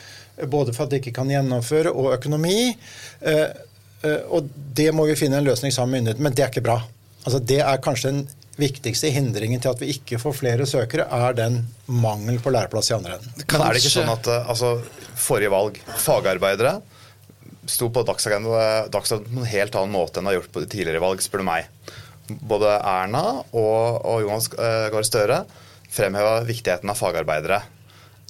både 0.47 0.75
for 0.77 0.87
at 0.87 0.93
de 0.93 1.01
ikke 1.01 1.15
kan 1.17 1.31
gjennomføre, 1.31 1.93
og 1.93 2.15
økonomi. 2.17 2.73
Eh, 3.21 3.47
eh, 4.03 4.21
og 4.29 4.51
det 4.77 4.91
må 4.97 5.07
vi 5.11 5.19
finne 5.19 5.41
en 5.41 5.49
løsning 5.49 5.75
sammen 5.75 5.97
med 5.97 6.01
myndighetene, 6.01 6.27
men 6.29 6.37
det 6.37 6.45
er 6.47 6.53
ikke 6.53 6.67
bra. 6.67 6.79
Altså, 7.25 7.41
det 7.53 7.61
er 7.65 7.83
kanskje 7.85 8.15
den 8.15 8.23
viktigste 8.61 9.11
hindringen 9.15 9.63
til 9.63 9.73
at 9.73 9.81
vi 9.81 9.93
ikke 9.95 10.21
får 10.21 10.37
flere 10.41 10.69
søkere, 10.69 11.07
er 11.09 11.37
den 11.37 11.63
mangel 11.87 12.41
på 12.43 12.53
læreplass 12.53 12.93
i 12.93 12.97
andre 12.99 13.19
enden. 13.19 13.47
Men 13.47 13.65
er 13.65 13.75
det 13.75 13.83
ikke 13.83 13.97
sånn 13.99 14.13
at 14.13 14.31
eh, 14.31 14.53
altså, 14.55 14.77
forrige 15.21 15.53
valg, 15.53 15.81
fagarbeidere 16.01 16.79
sto 17.71 17.87
på 17.93 18.03
dagsordenen 18.03 18.49
på 18.91 19.43
en 19.43 19.47
helt 19.47 19.77
annen 19.79 19.95
måte 19.95 20.19
enn 20.19 20.27
det 20.27 20.33
har 20.33 20.41
gjort 20.41 20.55
på 20.55 20.63
de 20.65 20.71
tidligere 20.73 21.03
valg, 21.03 21.21
spør 21.23 21.45
du 21.45 21.47
meg. 21.47 21.69
Både 22.47 22.73
Erna 22.79 23.23
og, 23.43 24.01
og 24.07 24.25
Jonas 24.25 24.49
Gahr 24.51 25.07
Støre 25.07 25.43
fremheva 25.91 26.41
viktigheten 26.47 26.91
av 26.91 26.99
fagarbeidere. 26.99 27.61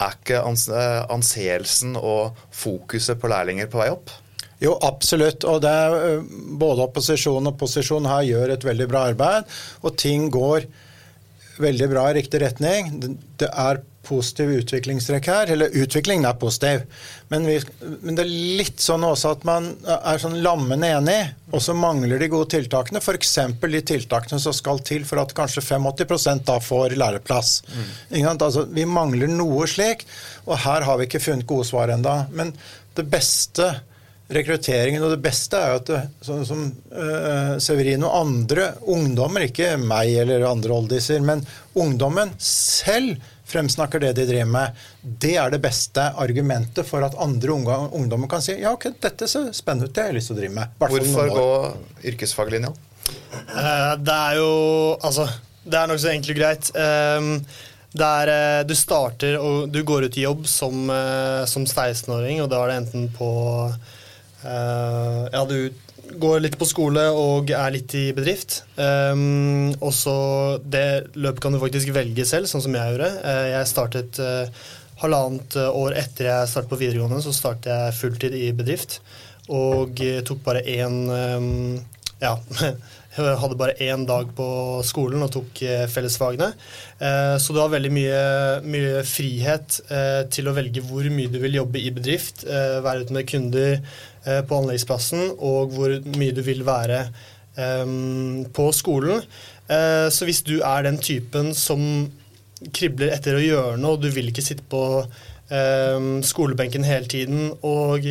Er 0.00 0.16
ikke 0.16 0.40
anseelsen 1.12 1.97
og 2.00 2.38
fokuset 2.57 3.21
på 3.21 3.28
lærlinger 3.30 3.69
på 3.71 3.83
vei 3.83 3.90
opp? 3.92 4.12
Jo, 4.61 4.75
absolutt. 4.85 5.45
Og 5.49 5.61
det 5.64 5.71
er 5.73 6.23
både 6.61 6.85
opposisjon 6.85 7.49
og 7.49 7.59
posisjon 7.61 8.09
her 8.09 8.25
gjør 8.28 8.54
et 8.54 8.64
veldig 8.64 8.88
bra 8.90 9.07
arbeid. 9.11 9.49
Og 9.85 9.97
ting 10.00 10.28
går 10.33 10.66
veldig 11.61 11.88
bra 11.92 12.09
i 12.09 12.16
riktig 12.21 12.42
retning. 12.42 12.92
Det 13.40 13.49
er 13.49 13.83
positiv 14.07 14.50
utviklingstrekk 14.61 15.28
her. 15.30 15.52
Eller 15.54 15.75
utviklingen 15.76 16.26
er 16.28 16.38
positiv, 16.40 16.87
men, 17.28 17.47
vi, 17.47 17.59
men, 18.00 18.16
det 18.16 18.25
er 18.25 18.33
litt 18.61 18.83
sånn 18.83 19.04
også 19.07 19.35
at 19.37 19.45
man 19.49 19.71
er 19.85 20.23
sånn 20.23 20.40
lammende 20.45 20.90
enig, 20.97 21.19
og 21.50 21.62
så 21.64 21.75
mangler 21.76 22.23
de 22.23 22.30
gode 22.33 22.50
tiltakene. 22.54 23.02
F.eks. 23.02 23.37
de 23.61 23.83
tiltakene 23.92 24.42
som 24.42 24.57
skal 24.57 24.83
til 24.87 25.07
for 25.09 25.23
at 25.23 25.35
kanskje 25.37 25.64
85% 25.66 26.47
da 26.49 26.59
får 26.64 26.97
læreplass. 27.00 27.61
Mm. 27.71 27.92
Altså, 28.33 28.66
vi 28.71 28.88
mangler 28.88 29.30
noe 29.30 29.69
slik, 29.71 30.07
og 30.47 30.59
her 30.64 30.88
har 30.88 30.99
vi 30.99 31.09
ikke 31.09 31.23
funnet 31.23 31.49
gode 31.49 31.69
svar 31.69 31.92
enda. 31.95 32.25
Men 32.35 32.54
det 32.97 33.07
beste 33.11 33.71
rekrutteringen. 34.30 35.02
Og 35.02 35.14
det 35.14 35.23
beste 35.25 35.59
er 35.59 35.73
jo 35.73 35.80
at 35.80 35.90
det, 35.90 36.00
sånn 36.26 36.47
som 36.47 36.64
uh, 36.95 37.57
Severin 37.62 38.07
og 38.07 38.16
andre 38.21 38.71
ungdommer, 38.90 39.49
ikke 39.49 39.75
meg 39.80 40.14
eller 40.23 40.47
andre 40.49 40.76
oldiser, 40.76 41.23
men 41.25 41.45
ungdommen 41.78 42.35
selv 42.45 43.19
fremsnakker 43.50 44.02
det 44.02 44.12
de 44.19 44.26
driver 44.28 44.50
med. 44.50 44.83
Det 45.02 45.35
er 45.40 45.52
det 45.52 45.61
beste 45.64 46.04
argumentet 46.23 46.87
for 46.88 47.04
at 47.07 47.16
andre 47.21 47.57
ungdommer 47.57 48.30
kan 48.30 48.45
si 48.45 48.57
ja, 48.61 48.75
ok, 48.76 48.90
dette 49.02 49.28
ser 49.30 49.50
spennende 49.57 49.90
ut, 49.90 49.95
det 49.95 50.04
har 50.04 50.12
jeg 50.12 50.21
lyst 50.21 50.33
til 50.33 50.38
å 50.38 50.40
drive 50.40 50.57
med. 50.57 50.78
Hvorfor 50.80 51.35
gå 51.35 51.49
yrkesfaglinja? 52.12 52.73
Uh, 53.50 53.95
det 53.99 54.14
er 54.14 54.37
jo 54.38 54.50
Altså, 55.02 55.26
det 55.66 55.78
er 55.78 55.90
nokså 55.90 56.12
enkelt 56.12 56.37
og 56.37 56.40
greit. 56.40 56.71
Um, 56.76 57.33
der 57.90 58.30
uh, 58.30 58.61
du 58.66 58.76
starter 58.78 59.40
og 59.40 59.73
du 59.75 59.80
går 59.87 60.07
ut 60.07 60.19
i 60.21 60.28
jobb 60.28 60.45
som, 60.47 60.85
uh, 60.87 61.42
som 61.50 61.66
16-åring, 61.66 62.45
og 62.45 62.52
da 62.52 62.62
er 62.62 62.73
det 62.73 62.83
enten 62.85 63.11
på 63.16 63.30
Uh, 64.40 65.28
ja, 65.28 65.45
du 65.45 65.69
går 66.19 66.43
litt 66.45 66.59
på 66.59 66.69
skole 66.69 67.02
og 67.14 67.50
er 67.55 67.73
litt 67.75 67.95
i 67.99 68.11
bedrift. 68.17 68.62
Um, 68.76 69.71
og 69.79 69.93
så 69.95 70.17
Det 70.62 71.14
løpet 71.14 71.43
kan 71.43 71.55
du 71.55 71.61
faktisk 71.62 71.93
velge 71.95 72.26
selv, 72.29 72.50
sånn 72.50 72.64
som 72.64 72.76
jeg 72.76 72.95
gjorde. 72.95 73.11
Uh, 73.25 73.47
jeg 73.55 73.71
startet 73.71 74.21
uh, 74.23 74.69
halvannet 75.00 75.57
år 75.71 75.97
etter 76.00 76.29
jeg 76.29 76.52
startet 76.52 76.73
på 76.73 76.81
videregående, 76.81 77.23
så 77.25 77.35
startet 77.35 77.71
jeg 77.73 77.99
fulltid 78.00 78.37
i 78.37 78.50
bedrift. 78.57 79.00
Og 79.50 79.99
tok 80.26 80.43
bare 80.47 80.64
én 80.69 81.02
um, 81.11 81.79
Ja. 82.21 82.37
Jeg 83.11 83.38
hadde 83.43 83.57
bare 83.59 83.75
én 83.83 84.05
dag 84.07 84.29
på 84.37 84.47
skolen 84.87 85.25
og 85.25 85.33
tok 85.35 85.62
fellesfagene. 85.90 86.52
Så 87.43 87.57
du 87.57 87.59
har 87.59 87.73
veldig 87.73 87.90
mye, 87.90 88.21
mye 88.62 89.00
frihet 89.09 89.81
til 90.31 90.47
å 90.47 90.55
velge 90.55 90.85
hvor 90.87 91.09
mye 91.11 91.33
du 91.33 91.40
vil 91.43 91.59
jobbe 91.59 91.81
i 91.83 91.90
bedrift. 91.97 92.45
Være 92.47 93.02
ute 93.02 93.17
med 93.17 93.26
kunder, 93.26 93.81
Eh, 93.81 94.10
på 94.25 94.59
anleggsplassen, 94.61 95.31
og 95.39 95.73
hvor 95.75 95.95
mye 96.19 96.35
du 96.37 96.43
vil 96.45 96.61
være 96.67 97.07
um, 97.57 98.45
på 98.53 98.71
skolen. 98.77 99.25
Uh, 99.71 100.09
så 100.12 100.27
hvis 100.29 100.43
du 100.47 100.59
er 100.61 100.85
den 100.87 100.99
typen 101.00 101.55
som 101.57 102.11
kribler 102.77 103.15
etter 103.15 103.39
å 103.39 103.45
gjøre 103.45 103.79
noe, 103.81 103.97
og 103.97 104.05
du 104.05 104.11
vil 104.12 104.29
ikke 104.33 104.45
sitte 104.45 104.67
på 104.69 104.85
skolebenken 105.50 106.85
hele 106.87 107.09
tiden, 107.11 107.49
og 107.67 108.05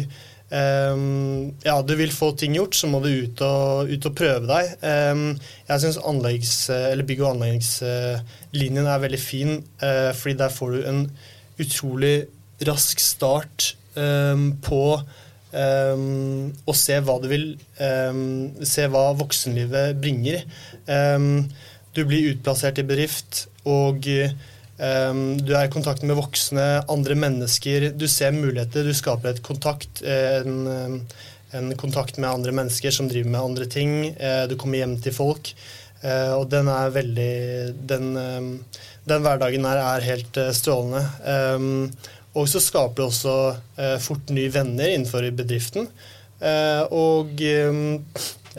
ja, 0.51 1.75
du 1.87 1.93
vil 1.95 2.11
få 2.11 2.33
ting 2.35 2.57
gjort, 2.57 2.75
så 2.75 2.89
må 2.91 2.99
du 2.99 3.07
ut 3.07 3.43
og, 3.45 3.87
ut 3.87 4.07
og 4.09 4.15
prøve 4.17 4.49
deg. 4.49 4.73
jeg 4.81 5.83
syns 5.85 6.01
bygg- 7.07 7.23
og 7.23 7.29
anleggslinjen 7.29 8.89
er 8.91 9.05
veldig 9.05 9.21
fin, 9.23 9.53
fordi 9.79 10.35
der 10.41 10.51
får 10.51 10.75
du 10.75 10.89
en 10.91 10.99
utrolig 11.63 12.13
rask 12.67 12.99
start 12.99 13.69
på 13.95 14.83
Um, 15.49 16.51
og 16.69 16.75
se 16.77 16.99
hva 17.01 17.15
du 17.17 17.23
vil 17.31 17.45
um, 17.81 18.51
Se 18.61 18.83
hva 18.85 19.07
voksenlivet 19.17 19.97
bringer. 19.97 20.43
Um, 20.85 21.47
du 21.97 22.03
blir 22.05 22.35
utplassert 22.35 22.77
i 22.77 22.85
bedrift, 22.85 23.47
og 23.65 24.05
du 24.05 25.49
er 25.51 25.65
i 25.65 25.71
kontakt 25.73 26.05
med 26.07 26.15
voksne, 26.15 26.85
andre 26.87 27.15
mennesker. 27.17 27.89
Du 27.97 28.05
ser 28.07 28.29
muligheter, 28.31 28.85
du 28.85 28.95
skaper 28.95 29.33
et 29.33 29.41
kontakt, 29.43 30.03
en, 30.05 31.01
en 31.57 31.73
kontakt 31.81 32.21
med 32.21 32.29
andre 32.29 32.53
mennesker 32.55 32.93
som 32.93 33.09
driver 33.09 33.33
med 33.33 33.41
andre 33.41 33.67
ting. 33.73 33.91
Uh, 34.21 34.45
du 34.47 34.55
kommer 34.55 34.79
hjem 34.79 34.95
til 35.03 35.17
folk. 35.17 35.51
Uh, 36.05 36.37
og 36.37 36.45
den 36.53 36.69
er 36.71 36.93
veldig 36.95 37.33
Den, 37.89 38.13
den 39.09 39.25
hverdagen 39.25 39.67
her 39.67 39.81
er 39.81 40.07
helt 40.13 40.39
strålende 40.55 41.03
strålende. 41.09 41.97
Og 42.39 42.47
så 42.47 42.61
skaper 42.63 43.01
det 43.01 43.07
også 43.09 43.35
eh, 43.79 43.97
fort 44.03 44.31
nye 44.31 44.51
venner 44.53 44.93
innenfor 44.93 45.27
bedriften. 45.35 45.89
Eh, 46.39 46.83
og 46.95 47.41
eh, 47.43 47.79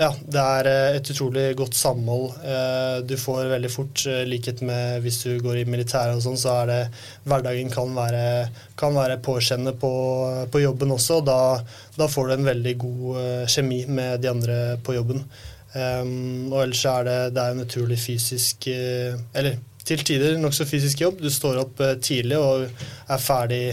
ja, 0.00 0.10
det 0.20 0.40
er 0.40 0.68
eh, 0.68 0.96
et 0.98 1.10
utrolig 1.12 1.44
godt 1.58 1.76
samhold. 1.78 2.34
Eh, 2.44 2.96
du 3.08 3.16
får 3.20 3.48
veldig 3.54 3.70
fort 3.72 4.04
likhet 4.28 4.60
med 4.66 5.00
hvis 5.04 5.22
du 5.24 5.38
går 5.42 5.62
i 5.62 5.68
militæret 5.68 6.18
og 6.18 6.24
sånn, 6.24 6.40
så 6.40 6.58
er 6.62 6.70
det 6.70 6.80
hverdagen 7.28 7.72
kan 7.72 7.94
være, 7.96 8.24
kan 8.80 8.96
være 8.96 9.20
påkjennende 9.24 9.76
på, 9.80 9.92
på, 10.52 10.64
jobben 10.66 10.92
også. 10.96 11.20
og 11.22 11.30
da, 11.30 11.40
da, 11.96 12.10
får 12.10 12.28
du 12.28 12.36
en 12.36 12.50
veldig 12.52 12.76
god 12.84 13.48
kjemi 13.50 13.84
med 13.88 14.20
de 14.20 14.34
andre 14.34 14.60
på 14.84 14.98
jobben. 14.98 15.24
Um, 15.70 16.48
og 16.50 16.64
ellers 16.64 16.80
er 16.90 17.04
det, 17.06 17.18
det 17.36 17.42
er 17.44 17.52
en 17.54 17.62
utrolig 17.62 17.94
fysisk 18.02 18.66
Eller 18.74 19.60
til 19.90 20.04
tider 20.06 20.38
nokså 20.38 20.66
fysisk 20.68 21.02
jobb. 21.02 21.20
Du 21.22 21.30
står 21.32 21.60
opp 21.64 21.82
eh, 21.82 21.96
tidlig 22.02 22.38
og 22.38 22.66
er 23.10 23.22
ferdig 23.22 23.64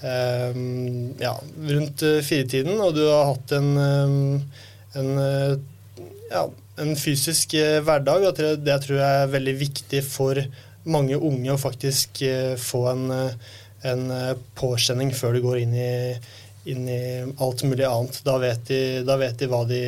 um, 0.00 1.12
ja, 1.20 1.34
rundt 1.72 2.04
uh, 2.06 2.18
firetiden, 2.24 2.80
og 2.80 2.96
du 2.96 3.04
har 3.04 3.28
hatt 3.32 3.54
en, 3.58 3.70
um, 3.76 4.42
en, 4.96 5.10
ja, 6.30 6.44
en 6.80 6.96
fysisk 6.96 7.56
hverdag. 7.84 8.28
Og 8.30 8.40
det, 8.40 8.54
det 8.64 8.80
tror 8.86 9.00
jeg 9.02 9.22
er 9.22 9.34
veldig 9.36 9.56
viktig 9.60 10.04
for 10.06 10.42
mange 10.90 11.18
unge 11.18 11.52
å 11.52 11.60
faktisk 11.60 12.22
få 12.56 12.86
en, 12.88 13.10
en 13.84 14.06
påkjenning 14.56 15.12
før 15.12 15.36
du 15.36 15.42
går 15.44 15.58
inn 15.60 15.74
i, 15.76 15.92
inn 16.72 16.88
i, 16.88 17.02
alt 17.36 17.66
mulig 17.68 17.84
annet. 17.84 18.22
Da 18.24 18.38
vet 18.40 18.64
de, 18.72 18.82
da 19.04 19.20
vet 19.20 19.36
de 19.44 19.50
hva, 19.52 19.60
de, 19.68 19.84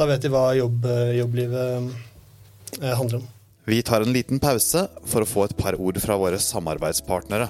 da 0.00 0.08
vet 0.08 0.24
de 0.24 0.32
hva 0.32 0.48
jobb, 0.56 0.88
jobblivet 1.20 2.80
handler 2.80 3.20
om. 3.20 3.32
Vi 3.66 3.82
tar 3.82 4.04
en 4.04 4.12
liten 4.14 4.38
pause 4.38 4.86
for 5.10 5.24
å 5.24 5.28
få 5.28 5.48
et 5.48 5.56
par 5.58 5.74
ord 5.82 5.98
fra 5.98 6.14
våre 6.18 6.38
samarbeidspartnere. 6.38 7.48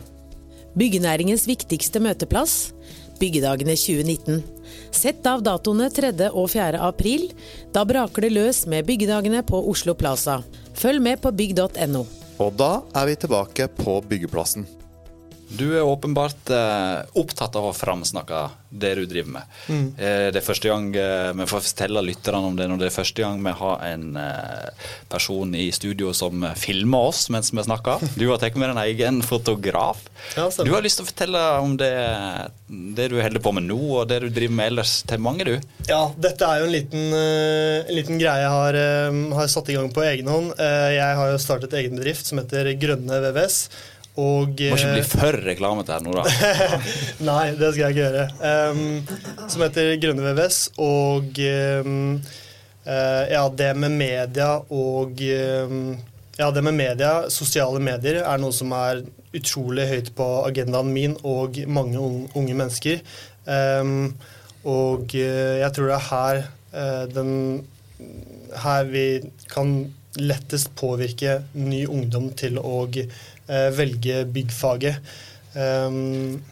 Byggenæringens 0.76 1.44
viktigste 1.48 2.00
møteplass 2.04 2.72
Byggedagene 3.20 3.76
2019. 3.76 4.42
Sett 4.92 5.26
av 5.28 5.42
datoene 5.44 5.88
3. 5.92 6.12
og 6.32 6.50
4. 6.52 6.80
april. 6.84 7.30
Da 7.72 7.84
braker 7.88 8.26
det 8.26 8.32
løs 8.34 8.64
med 8.68 8.86
Byggedagene 8.88 9.42
på 9.46 9.62
Oslo 9.70 9.94
Plaza. 9.96 10.42
Følg 10.76 11.02
med 11.04 11.22
på 11.24 11.32
bygg.no. 11.32 12.04
Og 12.36 12.56
da 12.60 12.72
er 12.96 13.08
vi 13.08 13.16
tilbake 13.16 13.68
på 13.78 14.00
byggeplassen. 14.08 14.66
Du 15.48 15.66
er 15.76 15.86
åpenbart 15.86 16.50
eh, 16.50 17.06
opptatt 17.14 17.54
av 17.58 17.68
å 17.68 17.74
framsnakke 17.76 18.48
det 18.76 18.92
du 18.98 19.04
driver 19.06 19.30
med. 19.36 19.52
Mm. 19.70 19.84
Eh, 19.94 20.26
det 20.34 20.40
er 20.40 20.44
første 20.44 20.68
gang 20.68 20.88
eh, 20.98 21.30
vi 21.38 21.46
får 21.48 21.62
fortelle 21.68 22.02
lytterne 22.04 22.50
om 22.50 22.56
det 22.58 22.66
når 22.68 22.80
det 22.80 22.88
er 22.88 22.96
første 22.96 23.22
gang 23.22 23.38
vi 23.44 23.54
har 23.60 23.84
en 23.86 24.18
eh, 24.20 24.90
person 25.12 25.54
i 25.54 25.68
studio 25.74 26.12
som 26.16 26.44
filmer 26.58 27.10
oss 27.12 27.26
mens 27.32 27.52
vi 27.54 27.64
snakker. 27.66 28.02
Du 28.20 28.26
har 28.30 28.40
tatt 28.42 28.56
med 28.58 28.72
en 28.72 28.82
egen 28.82 29.22
fotograf. 29.22 30.02
Ja, 30.34 30.48
du 30.50 30.72
har 30.72 30.82
lyst 30.84 30.98
til 30.98 31.06
å 31.06 31.10
fortelle 31.10 31.42
om 31.62 31.76
det, 31.78 31.92
det, 32.66 33.10
du 33.12 33.18
holder 33.20 33.42
på 33.42 33.52
med 33.54 33.68
nå, 33.68 33.78
og 34.00 34.08
det 34.10 34.22
du 34.24 34.28
driver 34.30 34.56
med 34.58 34.72
ellers 34.72 34.98
til 35.06 35.22
mange, 35.22 35.46
du? 35.46 35.54
Ja, 35.86 36.00
dette 36.18 36.48
er 36.48 36.62
jo 36.62 36.68
en 36.68 36.74
liten, 36.74 37.04
uh, 37.12 37.84
en 37.84 37.94
liten 37.94 38.18
greie 38.20 38.42
jeg 38.42 38.54
har, 38.54 38.78
uh, 38.80 39.36
har, 39.38 39.50
satt 39.52 39.70
i 39.70 39.76
gang 39.76 39.92
på 39.94 40.02
egen 40.06 40.30
hånd. 40.32 40.54
Uh, 40.58 40.88
jeg 40.96 41.20
har 41.20 41.30
jo 41.30 41.42
startet 41.42 41.76
egen 41.78 42.00
bedrift 42.00 42.26
som 42.26 42.40
heter 42.40 42.72
Grønne 42.80 43.20
VVS. 43.28 43.60
Og, 44.16 44.56
Må 44.56 44.76
ikke 44.78 44.94
bli 44.94 45.02
eh, 45.02 45.08
for 45.10 45.36
reklamete 45.44 45.92
her 45.92 46.04
nå, 46.04 46.14
da. 46.16 46.24
Nei, 47.28 47.50
det 47.58 47.68
skal 47.74 47.82
jeg 47.82 47.92
ikke 47.92 48.04
gjøre. 48.06 48.24
Um, 48.40 49.48
som 49.52 49.64
heter 49.66 49.92
Grønne 50.00 50.24
VVS. 50.24 50.60
Og 50.80 51.40
um, 51.84 51.98
uh, 52.86 53.24
ja, 53.28 53.42
det 53.60 53.70
med 53.76 53.96
media 53.98 54.54
og 54.72 55.20
um, 55.20 55.82
Ja, 56.36 56.50
det 56.52 56.60
med 56.64 56.76
media, 56.76 57.12
sosiale 57.32 57.80
medier, 57.80 58.22
er 58.24 58.40
noe 58.40 58.52
som 58.52 58.72
er 58.76 59.04
utrolig 59.36 59.86
høyt 59.88 60.10
på 60.16 60.26
agendaen 60.44 60.92
min 60.92 61.16
og 61.24 61.56
mange 61.68 62.00
unge 62.00 62.56
mennesker. 62.56 63.00
og 64.66 65.12
uh, 65.12 65.54
jeg 65.60 65.70
tror 65.76 65.92
det 65.92 65.96
er 65.96 66.08
her 66.10 66.42
uh, 66.72 67.04
den 67.12 67.32
Her 68.56 68.84
vi 68.84 69.06
kan 69.48 69.70
lettest 70.16 70.74
påvirke 70.76 71.42
ny 71.52 71.86
ungdom 71.86 72.30
til 72.36 72.58
å 72.60 72.84
velge 73.46 74.24
byggfaget. 74.34 74.96
Um, 75.54 76.42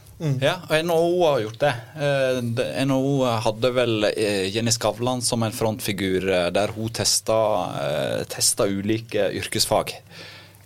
Ja, 0.40 0.60
og 0.68 0.84
NHO 0.86 1.24
har 1.26 1.40
gjort 1.42 1.62
det. 1.64 1.72
Eh, 1.98 2.84
NHO 2.86 3.14
hadde 3.44 3.70
vel 3.74 4.06
eh, 4.12 4.46
Jenny 4.54 4.70
Skavlan 4.72 5.22
som 5.26 5.42
en 5.42 5.54
frontfigur 5.54 6.28
eh, 6.30 6.50
der 6.54 6.72
hun 6.76 6.92
testa, 6.94 7.38
eh, 7.82 8.20
testa 8.30 8.68
ulike 8.70 9.26
yrkesfag. 9.40 9.96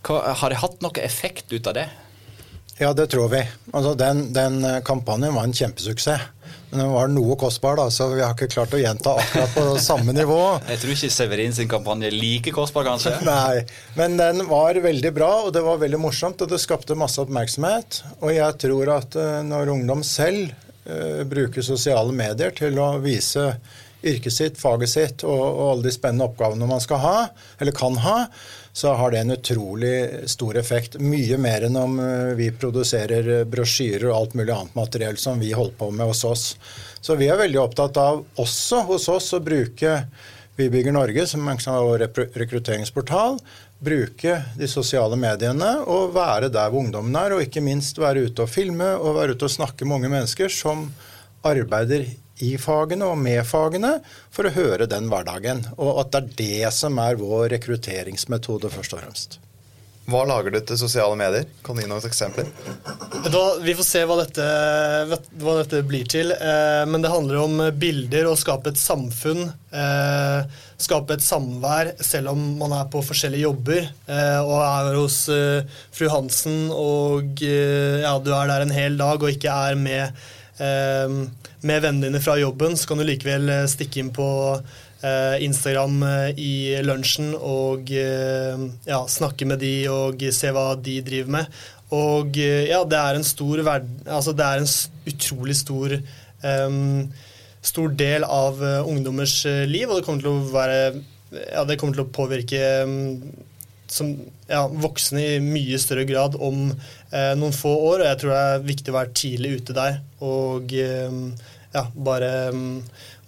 Hva, 0.04 0.20
har 0.42 0.52
det 0.52 0.60
hatt 0.60 0.84
noe 0.84 1.02
effekt 1.02 1.52
ut 1.52 1.66
av 1.66 1.78
det? 1.80 1.86
Ja, 2.78 2.92
det 2.94 3.08
tror 3.10 3.32
vi. 3.32 3.40
Altså, 3.72 3.94
den, 3.98 4.28
den 4.36 4.60
eh, 4.68 4.82
kampanjen 4.86 5.34
var 5.34 5.48
en 5.48 5.56
kjempesuksess. 5.56 6.28
Men 6.70 6.82
den 6.82 6.90
var 6.92 7.08
noe 7.08 7.36
kostbar, 7.40 7.78
da, 7.80 7.86
så 7.92 8.10
vi 8.12 8.20
har 8.20 8.34
ikke 8.34 8.50
klart 8.52 8.74
å 8.76 8.80
gjenta 8.80 9.14
akkurat 9.16 9.54
på 9.56 9.64
samme 9.80 10.12
nivå. 10.12 10.40
Jeg 10.72 10.82
tror 10.82 10.94
ikke 10.94 11.10
Severin 11.14 11.56
sin 11.56 11.70
kampanje 11.70 12.10
er 12.10 12.16
like 12.16 12.52
kostbar, 12.52 12.84
kanskje. 12.90 13.14
Nei, 13.28 13.64
men 13.96 14.18
den 14.20 14.44
var 14.50 14.76
veldig 14.84 15.12
bra, 15.16 15.32
og 15.46 15.52
det 15.56 15.64
var 15.64 15.80
veldig 15.80 16.02
morsomt, 16.02 16.44
og 16.44 16.52
det 16.52 16.60
skapte 16.60 16.98
masse 16.98 17.20
oppmerksomhet. 17.24 18.02
Og 18.20 18.34
jeg 18.36 18.60
tror 18.60 18.94
at 18.98 19.16
eh, 19.16 19.40
når 19.48 19.72
ungdom 19.78 20.04
selv 20.04 20.52
uh, 20.88 21.24
bruker 21.28 21.64
sosiale 21.64 22.12
medier 22.12 22.52
til 22.56 22.76
å 22.82 22.94
vise 23.00 23.48
yrket 24.04 24.34
sitt, 24.34 24.60
faget 24.60 24.92
sitt 24.92 25.24
og, 25.26 25.40
og 25.40 25.64
alle 25.72 25.88
de 25.88 25.94
spennende 25.94 26.28
oppgavene 26.28 26.68
man 26.70 26.82
skal 26.84 27.00
ha, 27.02 27.16
eller 27.58 27.74
kan 27.74 27.96
ha, 28.04 28.18
så 28.78 28.92
har 28.94 29.10
det 29.10 29.18
en 29.18 29.30
utrolig 29.34 30.10
stor 30.30 30.56
effekt. 30.56 31.00
Mye 31.02 31.34
mer 31.42 31.64
enn 31.66 31.76
om 31.76 31.96
eh, 31.98 32.34
vi 32.38 32.46
produserer 32.54 33.30
eh, 33.40 33.46
brosjyrer 33.50 34.04
og 34.06 34.14
alt 34.14 34.36
mulig 34.38 34.52
annet 34.54 34.76
materiell 34.78 35.18
som 35.18 35.40
vi 35.42 35.50
holder 35.50 35.74
på 35.80 35.88
med 35.90 36.06
hos 36.06 36.20
oss. 36.28 36.44
Så 37.02 37.16
vi 37.18 37.26
er 37.26 37.40
veldig 37.40 37.58
opptatt 37.58 37.98
av 37.98 38.20
også 38.38 38.84
hos 38.86 39.08
oss 39.10 39.32
å 39.34 39.40
bruke 39.42 39.96
vi 40.58 40.68
bygger 40.70 40.94
Norge 40.94 41.26
som 41.26 41.50
sånn 41.58 41.80
vår 41.88 42.06
rekrutteringsportal. 42.38 43.40
Bruke 43.82 44.38
de 44.58 44.70
sosiale 44.70 45.18
mediene 45.18 45.72
og 45.82 46.14
være 46.14 46.46
der 46.54 46.70
hvor 46.70 46.86
ungdommen 46.86 47.18
er. 47.18 47.34
Og 47.34 47.42
ikke 47.48 47.64
minst 47.66 47.98
være 47.98 48.28
ute 48.28 48.46
og 48.46 48.50
filme 48.54 48.92
og 48.94 49.18
være 49.18 49.34
ute 49.34 49.50
og 49.50 49.56
snakke 49.58 49.86
med 49.86 49.98
unge 49.98 50.14
mennesker 50.14 50.54
som 50.54 50.86
arbeider 51.46 52.06
i 52.44 52.54
fagene 52.60 53.08
og 53.08 53.18
med 53.20 53.42
fagene, 53.48 53.98
for 54.34 54.48
å 54.48 54.54
høre 54.54 54.88
den 54.90 55.10
hverdagen. 55.10 55.64
Og 55.76 56.04
at 56.04 56.14
det 56.14 56.22
er 56.22 56.32
det 56.40 56.72
som 56.76 56.98
er 57.02 57.20
vår 57.20 57.52
rekrutteringsmetode, 57.56 58.72
først 58.72 58.96
og 58.96 59.04
fremst. 59.04 59.38
Hva 60.08 60.22
lager 60.24 60.54
du 60.54 60.62
til 60.64 60.78
sosiale 60.80 61.16
medier? 61.20 61.44
Kan 61.64 61.76
du 61.76 61.82
gi 61.82 61.88
noen 61.90 62.04
eksempler? 62.08 62.46
Da, 63.28 63.42
Vi 63.60 63.74
får 63.76 63.84
se 63.84 64.04
hva 64.08 64.14
dette, 64.22 64.46
hva 65.42 65.56
dette 65.58 65.82
blir 65.84 66.08
til. 66.08 66.32
Eh, 66.32 66.84
men 66.88 67.04
det 67.04 67.10
handler 67.12 67.42
om 67.42 67.60
bilder 67.76 68.30
og 68.30 68.38
skape 68.40 68.72
et 68.72 68.80
samfunn. 68.80 69.50
Eh, 69.68 70.62
skape 70.80 71.18
et 71.18 71.26
samvær 71.26 71.92
selv 72.00 72.32
om 72.32 72.40
man 72.56 72.72
er 72.78 72.88
på 72.88 73.02
forskjellige 73.04 73.44
jobber. 73.44 73.90
Eh, 74.08 74.40
og 74.40 74.56
er 74.62 74.96
hos 74.96 75.18
eh, 75.34 75.76
fru 75.92 76.08
Hansen 76.14 76.70
og 76.72 77.44
eh, 77.44 78.00
ja, 78.00 78.16
du 78.16 78.32
er 78.32 78.48
der 78.48 78.64
en 78.64 78.72
hel 78.72 78.96
dag 78.96 79.20
og 79.20 79.28
ikke 79.34 79.60
er 79.68 79.76
med, 79.76 80.24
eh, 80.56 81.18
med 81.66 81.82
vennene 81.82 82.06
dine 82.06 82.20
fra 82.22 82.36
jobben, 82.38 82.76
så 82.76 82.88
kan 82.88 83.00
du 83.00 83.06
likevel 83.06 83.48
eh, 83.50 83.64
stikke 83.70 84.02
inn 84.02 84.12
på 84.14 84.28
eh, 84.54 85.36
Instagram 85.44 86.02
eh, 86.06 86.28
i 86.38 86.52
lunsjen 86.86 87.32
og 87.34 87.90
ja, 87.90 89.00
snakke 89.10 89.48
med 89.48 89.62
de 89.62 89.72
og 89.92 90.22
se 90.34 90.52
hva 90.54 90.70
de 90.78 91.00
driver 91.06 91.34
med. 91.38 91.58
Og 91.94 92.36
ja, 92.36 92.82
det 92.84 92.98
er 93.00 93.16
en 93.16 93.24
stor 93.24 93.62
verden, 93.64 94.02
Altså, 94.04 94.34
det 94.36 94.44
er 94.44 94.60
en 94.60 94.68
utrolig 95.08 95.54
stor 95.56 95.94
um, 96.44 97.06
stor 97.64 97.94
del 97.96 98.26
av 98.28 98.60
ungdommers 98.84 99.38
liv, 99.66 99.88
og 99.88 99.96
det 99.96 100.04
kommer 100.04 100.20
til 100.20 100.34
å 100.34 100.50
være 100.52 100.82
Ja, 101.32 101.64
det 101.64 101.78
kommer 101.80 101.96
til 101.96 102.04
å 102.04 102.12
påvirke 102.12 102.60
em, 102.82 102.92
som 103.92 104.10
ja, 104.48 104.64
voksne 104.68 105.22
i 105.24 105.36
mye 105.42 105.78
større 105.80 106.06
grad 106.08 106.36
om 106.40 106.68
eh, 106.70 107.32
noen 107.38 107.54
få 107.56 107.72
år. 107.90 108.02
Og 108.02 108.08
jeg 108.08 108.20
tror 108.22 108.34
det 108.34 108.42
er 108.42 108.66
viktig 108.72 108.92
å 108.92 108.98
være 108.98 109.14
tidlig 109.22 109.54
ute 109.60 109.76
der 109.76 110.00
og 110.24 110.74
eh, 110.74 111.22
ja, 111.74 111.84
bare, 111.94 112.32
mm, 112.54 112.76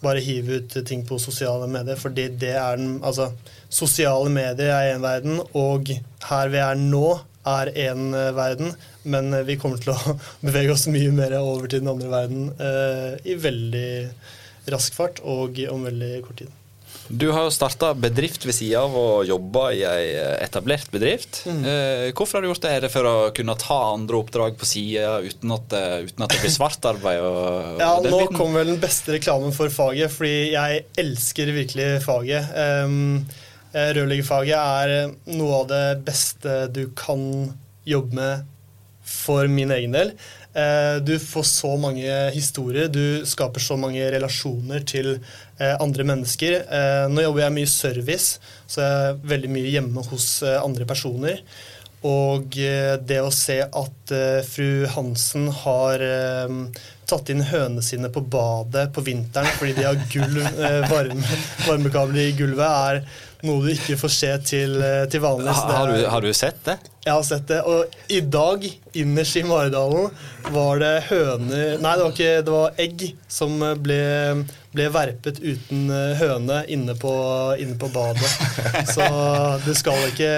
bare 0.05 0.25
hive 0.25 0.61
ut 0.61 0.77
ting 0.89 1.05
på 1.09 1.21
sosiale 1.23 1.69
medier. 1.71 1.99
Fordi 2.01 2.29
det 2.41 2.55
er 2.61 2.79
den 2.81 2.99
Altså, 3.03 3.31
sosiale 3.69 4.31
medier 4.33 4.75
er 4.75 4.95
én 4.95 5.05
verden, 5.05 5.43
og 5.57 5.93
her 6.29 6.53
vi 6.53 6.63
er 6.63 6.79
nå, 6.81 7.19
er 7.49 7.73
én 7.89 8.11
verden. 8.37 8.75
Men 9.03 9.33
eh, 9.35 9.47
vi 9.49 9.59
kommer 9.61 9.81
til 9.81 9.95
å 9.95 10.17
bevege 10.47 10.75
oss 10.77 10.89
mye 10.93 11.13
mer 11.15 11.37
over 11.41 11.69
til 11.71 11.85
den 11.85 11.93
andre 11.95 12.13
verden 12.13 12.49
eh, 12.61 13.13
i 13.33 13.39
veldig 13.41 13.91
rask 14.71 14.95
fart 14.95 15.23
og 15.25 15.59
om 15.73 15.87
veldig 15.89 16.17
kort 16.27 16.43
tid. 16.45 16.60
Du 17.11 17.27
har 17.35 17.43
jo 17.49 17.51
starta 17.51 17.91
bedrift 17.99 18.45
ved 18.47 18.55
sida 18.55 18.85
av 18.85 18.95
og 18.95 19.25
jobba 19.27 19.65
i 19.75 19.81
ei 19.83 20.05
etablert 20.45 20.91
bedrift. 20.93 21.43
Mm. 21.51 21.65
hvorfor 22.15 22.39
har 22.39 22.45
du 22.45 22.51
gjort 22.53 22.63
det? 22.63 22.75
Er 22.77 22.85
det 22.85 22.93
for 22.95 23.09
å 23.11 23.15
kunne 23.35 23.57
ta 23.59 23.79
andre 23.97 24.21
oppdrag 24.21 24.55
på 24.61 24.69
sida 24.69 25.17
uten, 25.25 25.51
uten 25.51 26.27
at 26.27 26.35
det 26.35 26.41
blir 26.45 26.55
svart 26.55 26.87
arbeid? 26.87 27.19
Og, 27.27 27.81
Ja, 27.83 27.91
og 27.97 28.07
nå 28.07 28.23
biten? 28.23 28.39
kom 28.39 28.55
vel 28.55 28.71
den 28.71 28.81
beste 28.83 29.17
reklamen 29.17 29.55
for 29.57 29.73
faget, 29.75 30.15
fordi 30.15 30.53
jeg 30.55 30.85
elsker 31.03 31.51
virkelig 31.57 31.89
faget. 32.07 32.55
Um, 32.55 33.27
eh, 33.75 33.91
Rørleggerfaget 33.99 34.55
er 34.55 34.95
eh, 35.01 35.13
noe 35.35 35.65
av 35.65 35.69
det 35.73 35.85
beste 36.07 36.63
du 36.71 36.85
kan 36.95 37.27
jobbe 37.91 38.15
med 38.23 38.49
for 39.11 39.51
min 39.51 39.73
egen 39.75 39.97
del. 39.97 40.15
Eh, 40.55 40.97
Du 41.03 41.19
får 41.19 41.43
så 41.47 41.77
mange 41.79 42.31
historier, 42.35 42.89
du 42.89 43.23
skaper 43.27 43.63
så 43.63 43.77
mange 43.79 44.03
relasjoner 44.11 44.83
til 44.87 45.13
eh, 45.17 45.77
andre 45.81 46.05
mennesker. 46.05 46.63
Eh, 46.67 47.07
Nå 47.11 47.23
jobber 47.23 47.45
jeg 47.47 47.57
mye 47.59 47.71
service, 47.71 48.41
så 48.67 48.83
jeg 48.83 49.11
er 49.13 49.21
veldig 49.35 49.51
mye 49.55 49.75
hjemme 49.77 50.07
hos 50.11 50.31
andre 50.43 50.87
personer. 50.89 51.43
Og 52.07 52.55
det 52.57 53.19
å 53.21 53.29
se 53.35 53.59
at 53.61 54.13
fru 54.49 54.87
Hansen 54.89 55.51
har 55.53 56.01
tatt 57.05 57.29
inn 57.29 57.43
hønene 57.45 57.85
sine 57.85 58.09
på 58.09 58.23
badet 58.25 58.87
på 58.97 59.05
vinteren 59.05 59.51
fordi 59.59 59.75
de 59.77 59.85
har 59.85 59.99
gulv, 60.09 60.39
varme, 60.89 61.37
varmekabler 61.67 62.31
i 62.31 62.33
gulvet, 62.39 62.65
er 62.65 63.03
noe 63.47 63.65
du 63.65 63.73
ikke 63.73 63.99
får 64.01 64.17
se 64.17 64.33
til, 64.53 64.79
eh, 64.85 65.05
til 65.11 65.25
vanlig. 65.25 65.55
Har, 65.55 65.93
du, 65.93 66.07
har 66.13 66.25
du 66.25 66.33
sett 66.37 66.65
det? 66.67 66.79
jeg 67.05 67.17
har 67.17 67.25
sett 67.25 67.49
det. 67.49 67.61
Og 67.65 68.13
i 68.13 68.21
dag, 68.21 68.65
innerst 68.93 69.39
i 69.41 69.45
Maridalen, 69.47 70.11
var 70.53 70.81
det 70.83 70.95
høner 71.09 71.79
Nei, 71.81 71.93
det 71.97 72.05
var 72.05 72.11
ikke 72.13 72.33
Det 72.45 72.55
var 72.55 72.81
egg 72.85 73.05
som 73.31 73.55
ble, 73.81 74.01
ble 74.75 74.89
verpet 74.93 75.41
uten 75.41 75.87
eh, 75.95 76.19
høne 76.21 76.65
inne 76.73 76.97
på, 77.01 77.13
inne 77.61 77.79
på 77.81 77.91
badet. 77.95 78.33
Så 78.95 79.07
du 79.65 79.73
skal 79.77 80.11
ikke 80.11 80.33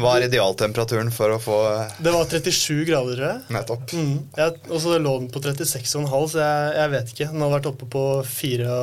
Hva 0.00 0.16
er 0.16 0.26
idealtemperaturen 0.26 1.12
for 1.14 1.36
å 1.36 1.38
få 1.42 1.58
Det 2.02 2.14
var 2.14 2.26
37 2.26 2.82
grader, 2.88 3.14
tror 3.14 3.28
jeg. 3.28 3.44
nettopp? 3.54 3.94
Mm. 3.94 4.16
Jeg, 4.38 4.56
og 4.70 4.82
så 4.82 4.96
lå 4.96 5.14
den 5.20 5.30
på 5.30 5.44
36,5, 5.44 6.08
så 6.32 6.42
jeg, 6.42 6.72
jeg 6.80 6.92
vet 6.96 7.14
ikke. 7.14 7.30
Den 7.36 7.46
har 7.46 7.54
vært 7.54 7.70
oppe 7.70 7.90
på 7.92 8.06
44 8.32 8.80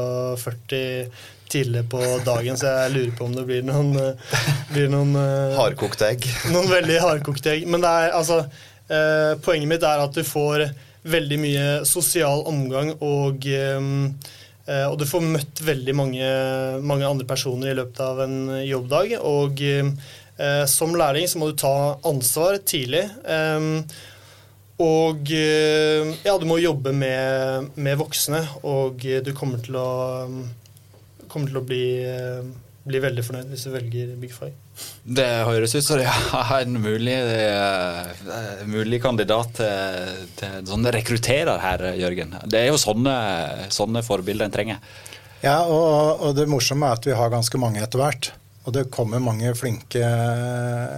tidligere 1.49 1.88
på 1.91 2.01
dagen, 2.25 2.57
så 2.59 2.73
jeg 2.73 2.93
lurer 2.95 3.15
på 3.17 3.29
om 3.29 3.33
det 3.38 3.45
blir 3.49 3.63
noen, 3.67 3.93
eh, 3.99 4.43
blir 4.73 4.91
noen 4.91 5.15
eh, 5.19 5.55
Hardkokte 5.57 6.12
egg. 6.13 6.27
noen 6.53 6.69
veldig 6.71 6.99
hardkokte 7.03 7.55
egg. 7.55 7.65
Men 7.69 7.83
det 7.85 7.95
er, 8.03 8.13
altså, 8.17 8.43
eh, 8.89 9.33
poenget 9.45 9.71
mitt 9.71 9.85
er 9.88 10.05
at 10.05 10.15
du 10.15 10.23
får 10.27 10.69
veldig 11.09 11.39
mye 11.39 11.65
sosial 11.88 12.43
omgang, 12.49 12.93
og, 13.01 13.45
eh, 13.47 13.79
eh, 14.67 14.85
og 14.89 14.97
du 14.99 15.05
får 15.09 15.25
møtt 15.25 15.63
veldig 15.63 15.95
mange, 15.95 16.29
mange 16.83 17.07
andre 17.07 17.27
personer 17.29 17.71
i 17.71 17.79
løpet 17.79 18.03
av 18.03 18.23
en 18.25 18.38
jobbdag. 18.65 19.17
Og 19.23 19.63
eh, 19.63 20.63
som 20.71 20.95
lærling 20.95 21.27
så 21.27 21.41
må 21.41 21.49
du 21.51 21.57
ta 21.59 21.97
ansvar 22.07 22.62
tidlig. 22.63 23.03
Og 24.79 25.27
ja, 25.27 26.33
du 26.39 26.45
må 26.47 26.55
jobbe 26.63 26.93
med, 26.95 27.65
med 27.75 27.97
voksne, 27.99 28.39
og 28.63 29.03
du 29.03 29.33
kommer 29.35 29.59
til 29.59 29.75
å, 29.75 29.89
kommer 31.31 31.51
til 31.51 31.59
å 31.61 31.65
bli, 31.65 31.83
eh, 32.05 32.41
bli 32.89 33.01
veldig 33.03 33.25
fornøyd 33.25 33.51
hvis 33.53 33.67
du 33.67 33.73
velger 33.73 34.15
Big 34.21 34.33
Five. 34.33 34.55
Det 35.03 35.27
høres 35.47 35.75
ut 35.75 35.85
som 35.85 35.99
det 35.99 36.07
er 36.07 36.63
en 36.63 36.79
mulig, 36.81 37.15
eh, 37.15 38.65
mulig 38.69 39.01
kandidat 39.03 39.53
til, 39.59 40.25
til 40.39 40.59
en 40.61 40.73
sånn 40.73 40.91
rekrutterer 40.95 41.61
her, 41.63 41.85
Jørgen. 41.99 42.35
Det 42.49 42.63
er 42.63 42.71
jo 42.71 42.81
sånne, 42.81 43.15
sånne 43.73 44.03
forbilder 44.05 44.49
en 44.49 44.57
trenger. 44.57 44.83
Ja, 45.43 45.61
og, 45.63 46.19
og 46.25 46.35
det 46.35 46.49
morsomme 46.51 46.89
er 46.89 46.99
at 46.99 47.07
vi 47.07 47.15
har 47.15 47.31
ganske 47.31 47.61
mange 47.61 47.83
etter 47.83 48.01
hvert. 48.01 48.33
Og 48.67 48.75
det 48.75 48.89
kommer 48.93 49.21
mange 49.23 49.53
flinke 49.57 50.03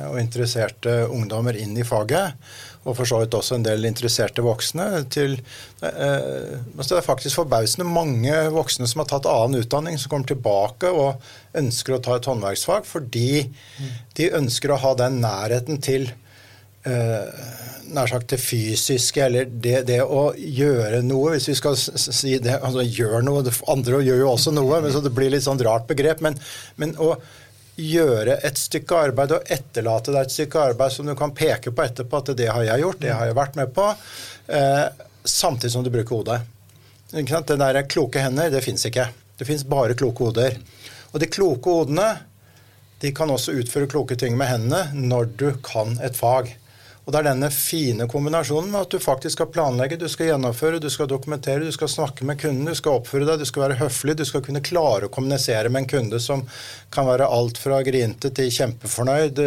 og 0.10 0.18
interesserte 0.20 1.06
ungdommer 1.08 1.56
inn 1.56 1.78
i 1.78 1.86
faget. 1.88 2.34
Og 2.82 2.96
for 2.98 3.06
så 3.06 3.20
vidt 3.22 3.36
også 3.38 3.60
en 3.60 3.66
del 3.66 3.86
interesserte 3.86 4.42
voksne. 4.42 4.88
til 5.14 5.38
eh, 5.86 6.56
altså 6.78 6.96
Det 6.96 7.02
er 7.02 7.06
faktisk 7.06 7.42
forbausende 7.44 7.86
mange 7.86 8.34
voksne 8.54 8.88
som 8.90 9.04
har 9.04 9.12
tatt 9.12 9.30
annen 9.30 9.62
utdanning, 9.62 10.00
som 10.02 10.10
kommer 10.10 10.32
tilbake 10.32 10.90
og 10.90 11.22
ønsker 11.58 11.98
å 11.98 12.02
ta 12.02 12.18
et 12.18 12.30
håndverksfag 12.30 12.88
fordi 12.88 13.52
de 14.18 14.32
ønsker 14.34 14.74
å 14.74 14.80
ha 14.82 14.96
den 14.98 15.20
nærheten 15.22 15.82
til 15.84 16.10
eh, 16.88 17.30
nær 17.92 18.10
sagt 18.10 18.32
det 18.34 18.40
fysiske, 18.42 19.22
eller 19.26 19.46
det, 19.46 19.82
det 19.90 20.00
å 20.02 20.32
gjøre 20.36 21.02
noe, 21.06 21.36
hvis 21.36 21.50
vi 21.52 21.58
skal 21.60 21.78
si 21.78 22.38
det. 22.42 22.58
altså 22.62 22.86
Gjør 22.86 23.22
noe. 23.26 23.44
Andre 23.72 24.02
gjør 24.06 24.24
jo 24.24 24.32
også 24.32 24.54
noe, 24.56 24.82
så 24.94 25.04
det 25.04 25.14
blir 25.16 25.32
litt 25.34 25.46
sånn 25.46 25.62
rart 25.66 25.88
begrep. 25.92 26.24
Men, 26.24 26.40
men 26.82 26.96
å 27.02 27.16
gjøre 27.80 28.38
et 28.46 28.58
stykke 28.60 28.98
arbeid 29.08 29.36
og 29.36 29.52
etterlate 29.52 30.14
deg 30.14 30.26
et 30.26 30.34
stykke 30.34 30.66
arbeid 30.72 30.94
som 30.94 31.08
du 31.08 31.16
kan 31.18 31.34
peke 31.36 31.74
på 31.74 31.86
etterpå 31.86 32.20
at 32.22 32.34
det 32.38 32.50
har 32.52 32.66
jeg 32.68 32.84
gjort, 32.84 33.02
det 33.02 33.14
har 33.16 33.30
jeg 33.30 33.38
vært 33.38 33.60
med 33.60 33.72
på, 33.76 33.88
eh, 34.48 34.88
samtidig 35.24 35.72
som 35.74 35.86
du 35.86 35.92
bruker 35.94 36.20
hodet. 36.20 36.42
Det 37.12 37.58
der 37.60 37.82
kloke 37.92 38.22
hender, 38.24 38.50
det 38.50 38.64
fins 38.64 38.86
ikke. 38.88 39.10
Det 39.38 39.48
fins 39.48 39.64
bare 39.68 39.98
kloke 40.00 40.24
hoder. 40.24 40.58
Og 41.12 41.20
de 41.20 41.28
kloke 41.28 41.70
hodene 41.70 42.12
de 43.02 43.12
kan 43.16 43.32
også 43.34 43.56
utføre 43.58 43.90
kloke 43.90 44.16
ting 44.16 44.38
med 44.38 44.48
hendene 44.48 44.92
når 44.94 45.32
du 45.40 45.48
kan 45.66 45.98
et 46.06 46.16
fag. 46.16 46.54
Og 47.02 47.14
Det 47.14 47.18
er 47.18 47.26
denne 47.32 47.50
fine 47.50 48.06
kombinasjonen 48.10 48.70
med 48.70 48.86
at 48.86 48.94
du 48.94 49.02
faktisk 49.02 49.40
skal 49.40 49.50
planlegge, 49.50 49.98
du 49.98 50.06
skal 50.12 50.30
gjennomføre, 50.30 50.80
du 50.80 50.90
skal 50.94 51.10
dokumentere, 51.10 51.66
du 51.66 51.74
skal 51.74 51.90
snakke 51.90 52.28
med 52.30 52.38
kunden, 52.40 52.70
du 52.70 52.78
skal 52.78 53.00
oppføre 53.00 53.26
deg, 53.26 53.42
du 53.42 53.50
skal 53.50 53.66
være 53.66 53.80
høflig, 53.80 54.16
du 54.20 54.26
skal 54.30 54.44
kunne 54.46 54.62
klare 54.62 55.10
å 55.10 55.14
kommunisere 55.14 55.72
med 55.74 55.84
en 55.84 55.90
kunde 55.96 56.22
som 56.22 56.46
kan 56.94 57.10
være 57.10 57.26
alt 57.26 57.58
fra 57.58 57.82
grinte 57.88 58.30
til 58.38 58.54
kjempefornøyd. 58.54 59.42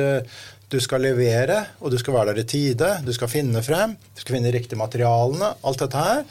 Du 0.74 0.80
skal 0.82 1.04
levere, 1.06 1.60
og 1.78 1.94
du 1.94 1.98
skal 2.00 2.16
være 2.16 2.32
der 2.32 2.42
i 2.42 2.48
tide. 2.50 2.90
Du 3.06 3.12
skal 3.14 3.30
finne 3.30 3.62
frem, 3.62 3.94
du 3.94 4.24
skal 4.24 4.40
finne 4.40 4.52
riktige 4.54 4.80
materialene. 4.80 5.52
Alt 5.62 5.84
dette 5.84 6.04
her. 6.08 6.24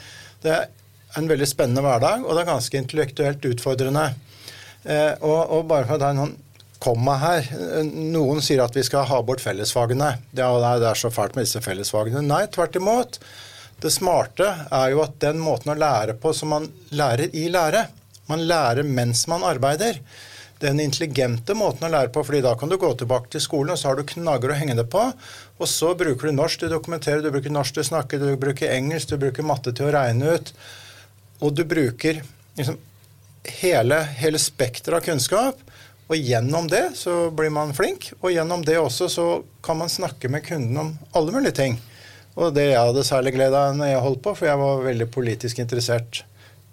Det 0.43 0.55
er 0.57 0.65
en 1.21 1.29
veldig 1.29 1.47
spennende 1.47 1.83
hverdag, 1.85 2.25
og 2.25 2.35
det 2.35 2.43
er 2.43 2.51
ganske 2.51 2.81
intellektuelt 2.81 3.45
utfordrende. 3.53 4.09
Eh, 4.83 5.13
og, 5.21 5.39
og, 5.39 5.61
bare 5.69 5.87
for 5.87 5.95
å 5.95 6.01
ta 6.01 6.11
noen 6.17 6.33
komma 6.83 7.15
her. 7.21 7.47
Noen 7.87 8.43
sier 8.43 8.63
at 8.63 8.75
vi 8.75 8.83
skal 8.85 9.07
ha 9.09 9.21
bort 9.25 9.43
fellesfagene. 9.43 10.11
Ja, 10.35 10.51
det 10.81 10.91
er 10.91 10.99
så 10.99 11.11
fælt 11.13 11.37
med 11.37 11.47
disse 11.47 11.63
fellesfagene. 11.63 12.23
Nei, 12.27 12.45
tvert 12.51 12.75
imot. 12.79 13.19
Det 13.83 13.91
smarte 13.91 14.47
er 14.71 14.93
jo 14.93 15.01
at 15.03 15.17
den 15.23 15.41
måten 15.43 15.73
å 15.73 15.79
lære 15.79 16.15
på 16.19 16.31
som 16.35 16.53
man 16.53 16.69
lærer 16.95 17.33
i 17.35 17.49
lære. 17.51 17.87
Man 18.31 18.45
lærer 18.47 18.87
mens 18.87 19.25
man 19.31 19.43
arbeider. 19.47 19.99
Den 20.63 20.79
intelligente 20.79 21.55
måten 21.59 21.89
å 21.89 21.91
lære 21.91 22.13
på, 22.15 22.23
fordi 22.23 22.39
da 22.45 22.53
kan 22.59 22.71
du 22.71 22.77
gå 22.79 22.93
tilbake 22.95 23.33
til 23.33 23.43
skolen, 23.43 23.73
og 23.73 23.79
så 23.79 23.89
har 23.89 23.99
du 23.99 24.05
knagger 24.07 24.53
å 24.53 24.55
henge 24.55 24.77
det 24.79 24.85
på. 24.91 25.01
Og 25.59 25.67
så 25.67 25.91
bruker 25.99 26.29
du 26.29 26.37
norsk 26.37 26.61
til 26.61 26.69
å 26.69 26.77
dokumentere, 26.77 27.23
du 27.23 27.31
bruker 27.33 27.51
norsk 27.51 27.75
til 27.75 27.83
å 27.83 27.89
snakke, 27.89 28.21
du 28.21 28.29
bruker 28.39 28.71
engelsk, 28.71 29.11
du 29.11 29.19
bruker 29.19 29.47
matte 29.47 29.75
til 29.75 29.89
å 29.89 29.93
regne 29.97 30.37
ut. 30.37 30.53
Og 31.43 31.51
du 31.57 31.65
bruker 31.67 32.21
liksom 32.55 32.79
hele, 33.59 33.99
hele 34.21 34.39
spekteret 34.39 35.01
av 35.01 35.07
kunnskap. 35.09 35.59
Og 36.11 36.19
gjennom 36.19 36.67
det 36.67 36.83
så 36.99 37.29
blir 37.31 37.53
man 37.53 37.73
flink, 37.75 38.11
og 38.19 38.33
gjennom 38.33 38.63
det 38.65 38.75
også 38.79 39.07
så 39.09 39.27
kan 39.63 39.79
man 39.79 39.91
snakke 39.91 40.29
med 40.31 40.43
kunden 40.45 40.77
om 40.77 40.91
alle 41.15 41.35
mulige 41.35 41.57
ting. 41.61 41.79
Og 42.33 42.53
det 42.55 42.71
jeg 42.71 42.81
hadde 42.81 43.05
særlig 43.07 43.35
glede 43.35 43.57
av 43.57 43.77
når 43.77 43.91
jeg 43.91 44.03
holdt 44.07 44.23
på, 44.25 44.35
for 44.39 44.49
jeg 44.49 44.59
var 44.59 44.85
veldig 44.87 45.09
politisk 45.13 45.61
interessert 45.63 46.23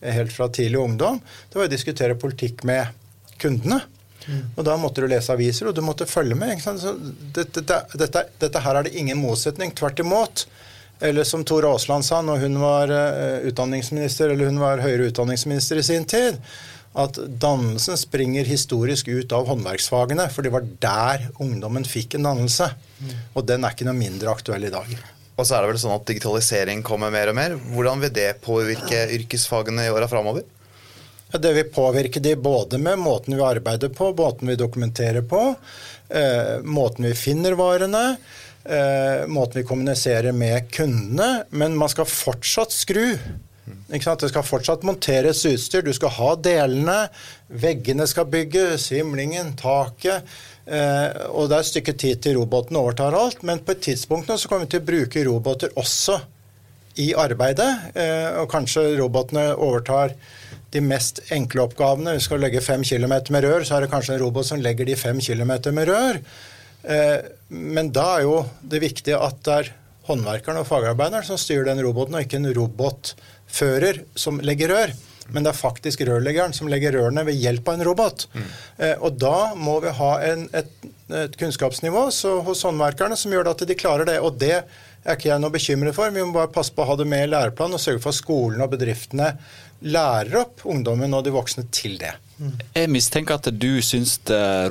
helt 0.01 0.33
fra 0.33 0.49
tidlig 0.49 0.81
ungdom, 0.81 1.21
det 1.51 1.59
var 1.61 1.69
å 1.69 1.73
diskutere 1.73 2.17
politikk 2.19 2.65
med 2.69 2.89
kundene. 3.41 3.83
Mm. 4.27 4.41
Og 4.57 4.65
da 4.65 4.77
måtte 4.81 5.05
du 5.05 5.09
lese 5.11 5.33
aviser, 5.33 5.69
og 5.69 5.77
du 5.77 5.83
måtte 5.85 6.09
følge 6.09 6.37
med. 6.39 6.61
Dette, 7.37 7.63
dette, 7.65 8.25
dette, 8.41 8.65
her 8.65 8.81
er 8.81 8.89
det 8.89 8.97
ingen 8.97 9.21
motsetning. 9.21 9.73
Tvert 9.77 10.01
imot. 10.01 10.47
Eller 11.01 11.25
som 11.25 11.45
Tor 11.49 11.65
Aasland 11.65 12.05
sa 12.05 12.21
når 12.25 12.43
hun 12.43 12.59
var 12.61 12.93
uh, 12.93 13.47
utdanningsminister, 13.49 14.33
eller 14.33 14.51
hun 14.51 14.61
var 14.61 14.83
høyere 14.85 15.09
utdanningsminister 15.09 15.81
i 15.81 15.85
sin 15.87 16.05
tid 16.09 16.37
at 16.99 17.19
dannelsen 17.41 17.99
springer 17.99 18.49
historisk 18.49 19.09
ut 19.09 19.33
av 19.33 19.47
håndverksfagene. 19.51 20.27
For 20.33 20.43
det 20.43 20.53
var 20.55 20.67
der 20.83 21.29
ungdommen 21.43 21.87
fikk 21.87 22.17
en 22.19 22.27
dannelse. 22.27 22.73
Og 23.35 23.47
den 23.47 23.65
er 23.65 23.77
ikke 23.77 23.87
noe 23.87 23.99
mindre 23.99 24.33
aktuell 24.33 24.67
i 24.67 24.73
dag. 24.75 24.95
Og 25.41 25.47
så 25.47 25.57
er 25.57 25.63
det 25.63 25.71
vel 25.71 25.81
sånn 25.81 25.97
at 25.97 26.09
digitalisering 26.09 26.83
kommer 26.85 27.13
mer 27.15 27.31
og 27.31 27.39
mer. 27.39 27.55
Hvordan 27.73 28.03
vil 28.03 28.13
det 28.17 28.31
påvirke 28.45 29.07
yrkesfagene 29.17 29.87
i 29.87 29.93
åra 29.95 30.11
framover? 30.11 30.45
Det 31.31 31.53
vil 31.55 31.71
påvirke 31.71 32.21
de 32.21 32.35
både 32.35 32.81
med 32.83 32.99
måten 32.99 33.37
vi 33.39 33.45
arbeider 33.47 33.93
på, 33.95 34.11
måten 34.19 34.51
vi 34.51 34.59
dokumenterer 34.59 35.23
på, 35.23 35.55
eh, 36.11 36.59
måten 36.67 37.07
vi 37.07 37.15
finner 37.15 37.55
varene, 37.55 38.17
eh, 38.65 39.27
måten 39.31 39.63
vi 39.63 39.69
kommuniserer 39.69 40.33
med 40.33 40.69
kundene. 40.75 41.45
Men 41.51 41.77
man 41.77 41.89
skal 41.89 42.05
fortsatt 42.05 42.75
skru 42.75 43.15
det 43.91 44.31
skal 44.31 44.47
fortsatt 44.47 44.87
monteres 44.87 45.45
utstyr, 45.49 45.85
du 45.87 45.93
skal 45.97 46.13
ha 46.17 46.35
delene, 46.37 46.99
veggene 47.49 48.07
skal 48.11 48.29
bygges, 48.31 48.91
himlingen, 48.95 49.55
taket. 49.59 50.27
Eh, 50.71 51.09
og 51.35 51.49
det 51.51 51.57
er 51.57 51.65
et 51.65 51.71
stykke 51.71 51.95
tid 51.99 52.21
til 52.23 52.37
roboten 52.39 52.79
overtar 52.79 53.17
alt, 53.17 53.43
men 53.43 53.63
på 53.65 53.75
et 53.75 53.83
tidspunkt 53.89 54.31
nå 54.31 54.37
så 54.39 54.51
kommer 54.51 54.69
vi 54.69 54.75
til 54.77 54.85
å 54.85 54.91
bruke 54.91 55.25
roboter 55.27 55.73
også 55.81 56.21
i 57.03 57.11
arbeidet. 57.19 57.71
Eh, 57.95 58.29
og 58.43 58.51
kanskje 58.53 58.93
robotene 59.01 59.51
overtar 59.57 60.15
de 60.71 60.83
mest 60.85 61.23
enkle 61.35 61.65
oppgavene. 61.67 62.15
Vi 62.19 62.25
skal 62.25 62.43
legge 62.43 62.63
fem 62.63 62.85
kilometer 62.87 63.35
med 63.35 63.47
rør, 63.47 63.67
så 63.67 63.77
er 63.77 63.85
det 63.85 63.93
kanskje 63.93 64.17
en 64.17 64.25
robot 64.25 64.47
som 64.47 64.63
legger 64.63 64.87
de 64.87 64.99
fem 64.99 65.19
kilometer 65.23 65.75
med 65.75 65.91
rør. 65.91 66.21
Eh, 66.83 67.19
men 67.51 67.91
da 67.93 68.07
er 68.17 68.27
jo 68.29 68.37
det 68.63 68.83
viktige 68.85 69.19
at 69.21 69.43
det 69.47 69.57
er 69.59 69.73
håndverkeren 70.11 70.61
og 70.61 70.69
fagarbeideren 70.69 71.27
som 71.27 71.41
styrer 71.41 71.71
den 71.71 71.83
roboten, 71.87 72.19
og 72.19 72.27
ikke 72.27 72.41
en 72.41 72.53
robotfører 72.57 74.05
som 74.19 74.43
legger 74.45 74.75
rør. 74.75 74.99
Men 75.33 75.47
det 75.47 75.53
er 75.53 75.59
faktisk 75.59 76.03
rørleggeren 76.07 76.55
som 76.57 76.69
legger 76.71 76.97
rørene 76.97 77.25
ved 77.29 77.39
hjelp 77.39 77.69
av 77.69 77.79
en 77.79 77.87
robot. 77.87 78.27
Mm. 78.35 78.47
Eh, 78.85 78.95
og 78.99 79.19
da 79.21 79.53
må 79.59 79.79
vi 79.85 79.95
ha 80.01 80.13
en, 80.27 80.47
et, 80.57 80.71
et, 81.09 81.37
kunnskapsnivå 81.41 82.07
hos 82.47 82.65
håndverkerne 82.67 83.19
som 83.19 83.35
gjør 83.35 83.53
at 83.53 83.67
de 83.69 83.79
klarer 83.79 84.09
det. 84.11 84.19
Og 84.25 84.39
det 84.41 84.57
er 84.59 85.17
ikke 85.17 85.31
jeg 85.31 85.43
noe 85.43 85.55
bekymret 85.55 85.97
for. 85.97 86.13
Vi 86.15 86.25
må 86.25 86.35
bare 86.37 86.53
passe 86.53 86.75
på 86.75 86.85
å 86.85 86.91
ha 86.91 86.99
det 86.99 87.09
med 87.11 87.27
i 87.27 87.31
læreplanen 87.31 87.79
og 87.79 87.83
sørge 87.83 88.03
for 88.03 88.15
at 88.15 88.21
skolen 88.21 88.65
og 88.65 88.73
bedriftene 88.75 89.35
lærer 89.81 90.43
opp 90.43 90.67
ungdommen 90.69 91.15
og 91.17 91.25
de 91.25 91.33
voksne 91.33 91.65
til 91.73 91.97
det. 92.01 92.13
Mm. 92.41 92.55
Jeg 92.77 92.93
mistenker 92.93 93.39
at 93.39 93.49
du 93.53 93.73
syns 93.85 94.19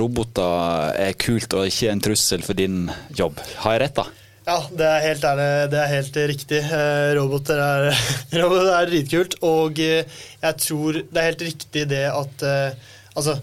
roboter 0.01 0.93
er 0.97 1.17
kult 1.21 1.53
og 1.57 1.69
ikke 1.69 1.93
en 1.93 2.03
trussel 2.03 2.45
for 2.45 2.57
din 2.57 2.89
jobb. 3.17 3.41
Har 3.63 3.77
jeg 3.77 3.87
rett, 3.87 4.01
da? 4.03 4.28
Ja, 4.49 4.57
det 4.73 4.85
er 4.87 5.03
helt, 5.03 5.25
ærlig, 5.29 5.47
det 5.69 5.77
er 5.77 5.91
helt 5.91 6.15
riktig. 6.31 6.59
Eh, 6.73 7.11
roboter 7.19 7.59
er, 7.61 7.89
roboter 8.41 8.71
er 8.79 8.87
dritkult. 8.89 9.35
Og 9.45 9.77
eh, 9.83 10.21
jeg 10.41 10.61
tror 10.63 10.97
det 10.97 11.19
er 11.21 11.27
helt 11.27 11.43
riktig 11.51 11.89
det 11.91 12.05
at 12.09 12.45
eh, 12.47 12.87
Altså 13.19 13.33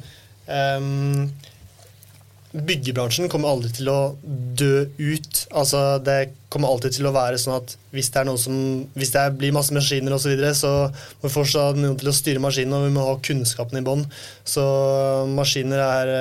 um, 0.79 1.27
Byggebransjen 2.57 3.29
kommer 3.29 3.51
aldri 3.51 3.69
til 3.77 3.91
å 3.93 3.99
dø 4.57 4.87
ut. 4.97 5.41
Altså, 5.51 5.81
det 6.01 6.31
kommer 6.51 6.71
alltid 6.73 6.97
til 6.97 7.09
å 7.11 7.13
være 7.13 7.39
sånn 7.43 7.59
at 7.59 7.75
hvis 7.93 8.09
det, 8.15 8.23
som, 8.41 8.55
hvis 8.97 9.13
det 9.13 9.25
blir 9.37 9.53
masse 9.53 9.75
maskiner 9.77 10.15
osv., 10.17 10.25
så, 10.25 10.33
videre, 10.33 10.55
så 10.57 10.71
må 10.87 11.29
vi 11.29 11.35
fortsatt 11.35 11.75
ha 11.75 11.83
noen 11.83 11.99
til 12.01 12.09
å 12.09 12.15
styre 12.17 12.41
maskinene, 12.41 12.79
og 12.79 12.89
vi 12.89 12.95
må 12.95 13.05
ha 13.05 13.19
kunnskapen 13.29 13.83
i 13.83 13.85
bånn. 13.85 14.07
Så 14.49 14.65
maskiner 15.37 15.85
er 15.85 16.15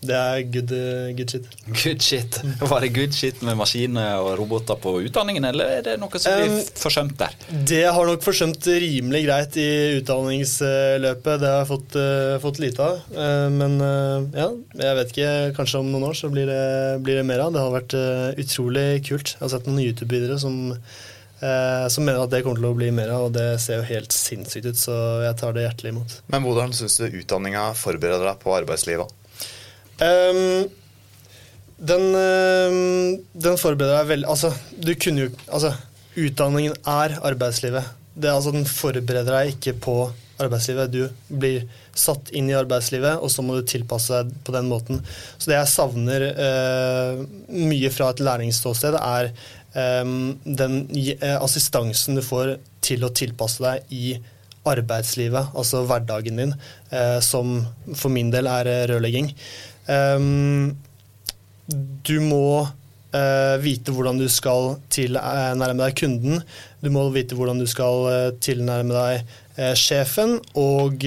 det 0.00 0.16
er 0.16 0.44
good, 0.48 0.70
uh, 0.72 1.10
good, 1.12 1.28
shit. 1.28 1.48
Good 1.68 2.00
shit. 2.00 2.36
Var 2.60 2.80
det 2.80 2.88
good 2.96 3.12
shit 3.12 3.42
med 3.44 3.58
maskiner 3.60 4.22
og 4.24 4.32
roboter 4.40 4.78
på 4.80 4.94
utdanningen, 5.04 5.44
eller 5.50 5.74
er 5.76 5.84
det 5.84 5.96
noe 6.00 6.20
som 6.22 6.38
blir 6.38 6.54
um, 6.54 6.62
forsømt 6.80 7.18
der? 7.20 7.36
Det 7.68 7.82
har 7.84 8.08
nok 8.08 8.24
forsømt 8.24 8.64
rimelig 8.80 9.22
greit 9.26 9.58
i 9.60 9.68
utdanningsløpet. 9.98 11.42
Det 11.42 11.52
har 11.52 11.60
jeg 11.60 11.68
fått, 11.68 11.98
uh, 12.00 12.38
fått 12.40 12.62
lite 12.64 12.86
av. 12.86 13.04
Uh, 13.12 13.52
men 13.52 13.76
ja, 14.32 14.48
jeg 14.80 14.98
vet 15.02 15.12
ikke. 15.12 15.36
Kanskje 15.60 15.84
om 15.84 15.92
noen 15.92 16.08
år 16.08 16.16
så 16.16 16.32
blir 16.32 16.48
det, 16.48 16.64
blir 17.04 17.20
det 17.20 17.28
mer 17.28 17.44
av. 17.44 17.52
Det 17.52 17.64
har 17.66 17.76
vært 17.76 17.98
utrolig 18.40 18.88
kult. 19.04 19.36
Jeg 19.36 19.44
har 19.44 19.52
sett 19.52 19.68
noen 19.68 19.84
YouTube-videoer 19.84 20.40
som, 20.40 20.56
som 21.40 22.06
mener 22.06 22.24
at 22.24 22.32
det 22.32 22.40
kommer 22.46 22.60
til 22.62 22.70
å 22.70 22.76
bli 22.76 22.88
mer 22.94 23.12
av, 23.12 23.28
og 23.28 23.36
det 23.36 23.48
ser 23.60 23.82
jo 23.82 23.88
helt 23.90 24.16
sinnssykt 24.16 24.72
ut, 24.72 24.80
så 24.80 24.96
jeg 25.26 25.36
tar 25.40 25.56
det 25.56 25.68
hjertelig 25.68 25.94
imot. 25.94 26.20
Men 26.32 26.44
hvordan 26.46 26.76
syns 26.76 27.00
du 27.00 27.08
utdanninga 27.08 27.70
forbereder 27.76 28.30
deg 28.32 28.44
på 28.44 28.56
arbeidslivet? 28.56 29.19
Um, 30.00 30.70
den, 31.80 32.06
um, 32.16 33.18
den, 33.32 33.56
forbereder 33.60 33.98
deg 33.98 34.08
veldig 34.14 34.28
Altså, 34.32 34.50
du 34.72 34.94
kunne 35.00 35.26
jo 35.26 35.30
Altså, 35.48 35.74
utdanningen 36.16 36.76
er 36.88 37.18
arbeidslivet. 37.24 37.92
Det, 38.14 38.32
altså, 38.32 38.52
den 38.54 38.66
forbereder 38.68 39.36
deg 39.36 39.54
ikke 39.54 39.76
på 39.84 39.96
arbeidslivet. 40.40 40.92
Du 40.92 41.36
blir 41.40 41.64
satt 41.96 42.32
inn 42.36 42.50
i 42.50 42.56
arbeidslivet, 42.56 43.20
og 43.20 43.30
så 43.32 43.44
må 43.44 43.58
du 43.58 43.68
tilpasse 43.68 44.22
deg 44.22 44.34
på 44.46 44.54
den 44.54 44.68
måten. 44.70 45.00
Så 45.36 45.50
det 45.50 45.58
jeg 45.58 45.72
savner 45.72 46.26
uh, 46.32 47.22
mye 47.52 47.92
fra 47.94 48.10
et 48.12 48.22
læringsståsted, 48.24 48.96
er 49.00 49.30
um, 50.02 50.34
den 50.44 50.82
uh, 50.90 51.38
assistansen 51.40 52.18
du 52.18 52.24
får 52.24 52.56
til 52.84 53.06
å 53.06 53.12
tilpasse 53.14 53.62
deg 53.64 53.94
i 53.94 54.14
arbeidslivet, 54.68 55.54
altså 55.56 55.86
hverdagen 55.88 56.40
din, 56.40 56.54
uh, 56.92 57.18
som 57.24 57.60
for 57.94 58.12
min 58.12 58.32
del 58.32 58.50
er 58.50 58.68
rørlegging. 58.90 59.32
Um, 59.88 60.76
du 62.04 62.16
må 62.24 62.66
uh, 63.14 63.56
vite 63.62 63.94
hvordan 63.94 64.18
du 64.20 64.26
skal 64.30 64.76
tilnærme 64.92 65.78
deg 65.78 65.96
kunden. 65.98 66.42
Du 66.82 66.90
må 66.92 67.06
vite 67.14 67.38
hvordan 67.38 67.60
du 67.60 67.66
skal 67.70 68.06
uh, 68.08 68.32
tilnærme 68.42 68.94
deg 68.94 69.32
uh, 69.58 69.74
sjefen 69.78 70.38
og 70.58 71.06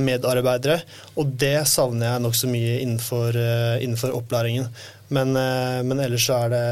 medarbeidere. 0.00 0.80
Og 1.20 1.34
det 1.40 1.56
savner 1.70 2.12
jeg 2.12 2.24
nokså 2.24 2.50
mye 2.52 2.78
innenfor, 2.82 3.38
innenfor, 3.80 4.14
opplæringen. 4.18 4.70
Men, 5.14 5.34
men, 5.34 6.00
ellers 6.00 6.24
så 6.26 6.46
er 6.46 6.54
det 6.54 6.64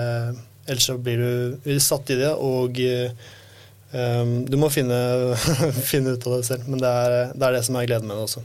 Ellers 0.62 0.85
så 0.87 0.94
blir 0.98 1.18
du 1.18 1.72
satt 1.83 2.11
i 2.14 2.16
det, 2.20 2.28
og 2.38 2.76
um, 2.78 4.35
du 4.46 4.55
må 4.62 4.68
finne, 4.70 4.94
finne, 5.90 6.14
ut 6.14 6.26
av 6.31 6.37
det 6.37 6.44
selv. 6.46 6.68
Men 6.70 6.78
det 6.78 6.92
er, 7.02 7.14
det 7.35 7.48
er 7.48 7.57
det 7.57 7.62
som 7.66 7.78
er 7.81 7.88
gleden 7.90 8.07
med 8.07 8.14
det 8.14 8.26
også. 8.28 8.44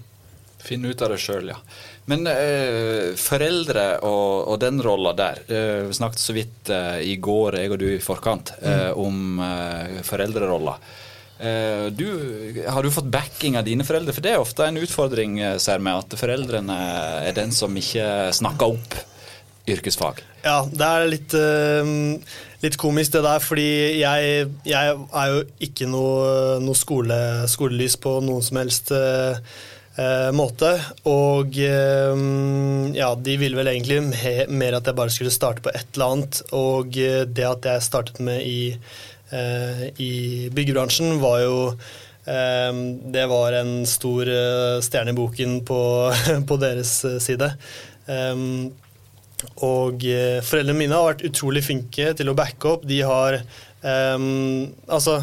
Finne 0.66 0.90
ut 0.90 1.04
av 1.06 1.14
det 1.14 1.20
sjøl, 1.22 1.52
ja. 1.54 1.60
Men 2.08 2.28
eh, 2.32 3.15
foreldre 3.20 3.88
og, 4.08 4.48
og 4.54 4.60
den 4.63 4.80
rolla 4.84 5.12
der 5.17 5.41
eh, 5.52 5.82
Vi 5.89 5.98
snakket 5.98 6.22
så 6.24 6.36
vidt 6.38 6.72
eh, 6.72 7.02
i 7.04 7.17
går, 7.20 7.60
jeg 7.60 7.74
og 7.74 7.82
du 7.82 7.89
i 7.89 8.04
forkant, 8.04 8.54
eh, 8.63 8.93
om 8.96 9.41
eh, 9.43 10.00
foreldrerolla. 10.08 10.78
Eh, 11.38 11.89
du, 11.91 12.08
har 12.63 12.84
du 12.84 12.93
fått 12.96 13.12
backing 13.12 13.60
av 13.60 13.67
dine 13.67 13.84
foreldre? 13.86 14.15
For 14.15 14.24
det 14.24 14.34
er 14.34 14.41
ofte 14.41 14.70
en 14.70 14.80
utfordring, 14.80 15.38
eh, 15.43 15.60
ser 15.62 15.84
vi, 15.84 15.91
at 15.91 16.17
foreldrene 16.24 16.80
er 17.28 17.36
den 17.36 17.52
som 17.56 17.76
ikke 17.76 18.32
snakker 18.39 18.78
opp 18.78 19.00
yrkesfag. 19.67 20.24
Ja, 20.48 20.62
det 20.63 20.88
er 20.88 21.10
litt, 21.12 21.34
litt 22.63 22.78
komisk 22.80 23.17
det 23.17 23.26
der, 23.26 23.41
fordi 23.43 23.65
jeg, 24.00 24.46
jeg 24.63 24.93
er 24.96 25.34
jo 25.34 25.41
ikke 25.67 25.89
noe, 25.91 26.62
noe 26.63 26.78
skole, 26.80 27.17
skolelys 27.52 27.98
på 28.00 28.22
noen 28.24 28.46
som 28.48 28.62
helst 28.62 28.93
eh, 28.96 29.41
eh, 29.98 30.32
måte. 30.36 30.72
Og 31.10 31.58
eh, 31.62 32.24
ja, 32.98 33.12
de 33.16 33.38
ville 33.42 33.60
vel 33.60 33.72
egentlig 33.74 34.02
mer 34.54 34.78
at 34.78 34.90
jeg 34.90 34.98
bare 34.98 35.14
skulle 35.14 35.34
starte 35.34 35.64
på 35.66 35.74
et 35.74 35.88
eller 35.96 36.16
annet. 36.16 36.42
Og 36.58 36.98
eh, 37.02 37.24
det 37.26 37.48
at 37.48 37.70
jeg 37.72 37.86
startet 37.88 38.22
med 38.24 38.44
i, 38.46 38.74
eh, 39.36 39.86
i 40.04 40.14
byggebransjen, 40.56 41.18
var 41.24 41.44
jo 41.44 41.62
eh, 41.74 42.82
det 43.18 43.28
var 43.32 43.60
en 43.62 43.80
stor 43.90 44.34
eh, 44.34 44.80
stjerne 44.86 45.16
i 45.16 45.18
boken 45.18 45.62
på, 45.68 45.82
på 46.50 46.60
deres 46.62 47.00
side. 47.24 47.54
Og 49.62 50.04
foreldrene 50.48 50.80
mine 50.80 50.96
har 50.96 51.10
vært 51.12 51.26
utrolig 51.28 51.62
flinke 51.66 52.14
til 52.18 52.32
å 52.32 52.36
backe 52.38 52.72
opp. 52.72 52.86
De 52.88 53.02
har 53.06 53.42
Altså, 53.88 55.14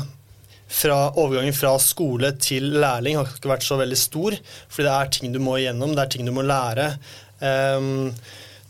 fra 0.75 0.99
overgangen 1.13 1.55
fra 1.57 1.75
skole 1.83 2.33
til 2.43 2.73
lærling 2.83 3.19
har 3.21 3.31
ikke 3.31 3.53
vært 3.53 3.67
så 3.67 3.79
veldig 3.81 3.99
stor, 3.99 4.37
fordi 4.69 4.89
det 4.89 4.95
er 4.95 5.13
ting 5.17 5.35
du 5.35 5.41
må 5.43 5.59
igjennom, 5.61 5.95
det 5.95 6.05
er 6.05 6.13
ting 6.15 6.27
du 6.27 6.35
må 6.35 6.45
lære. 6.47 6.95
Um, 7.41 8.11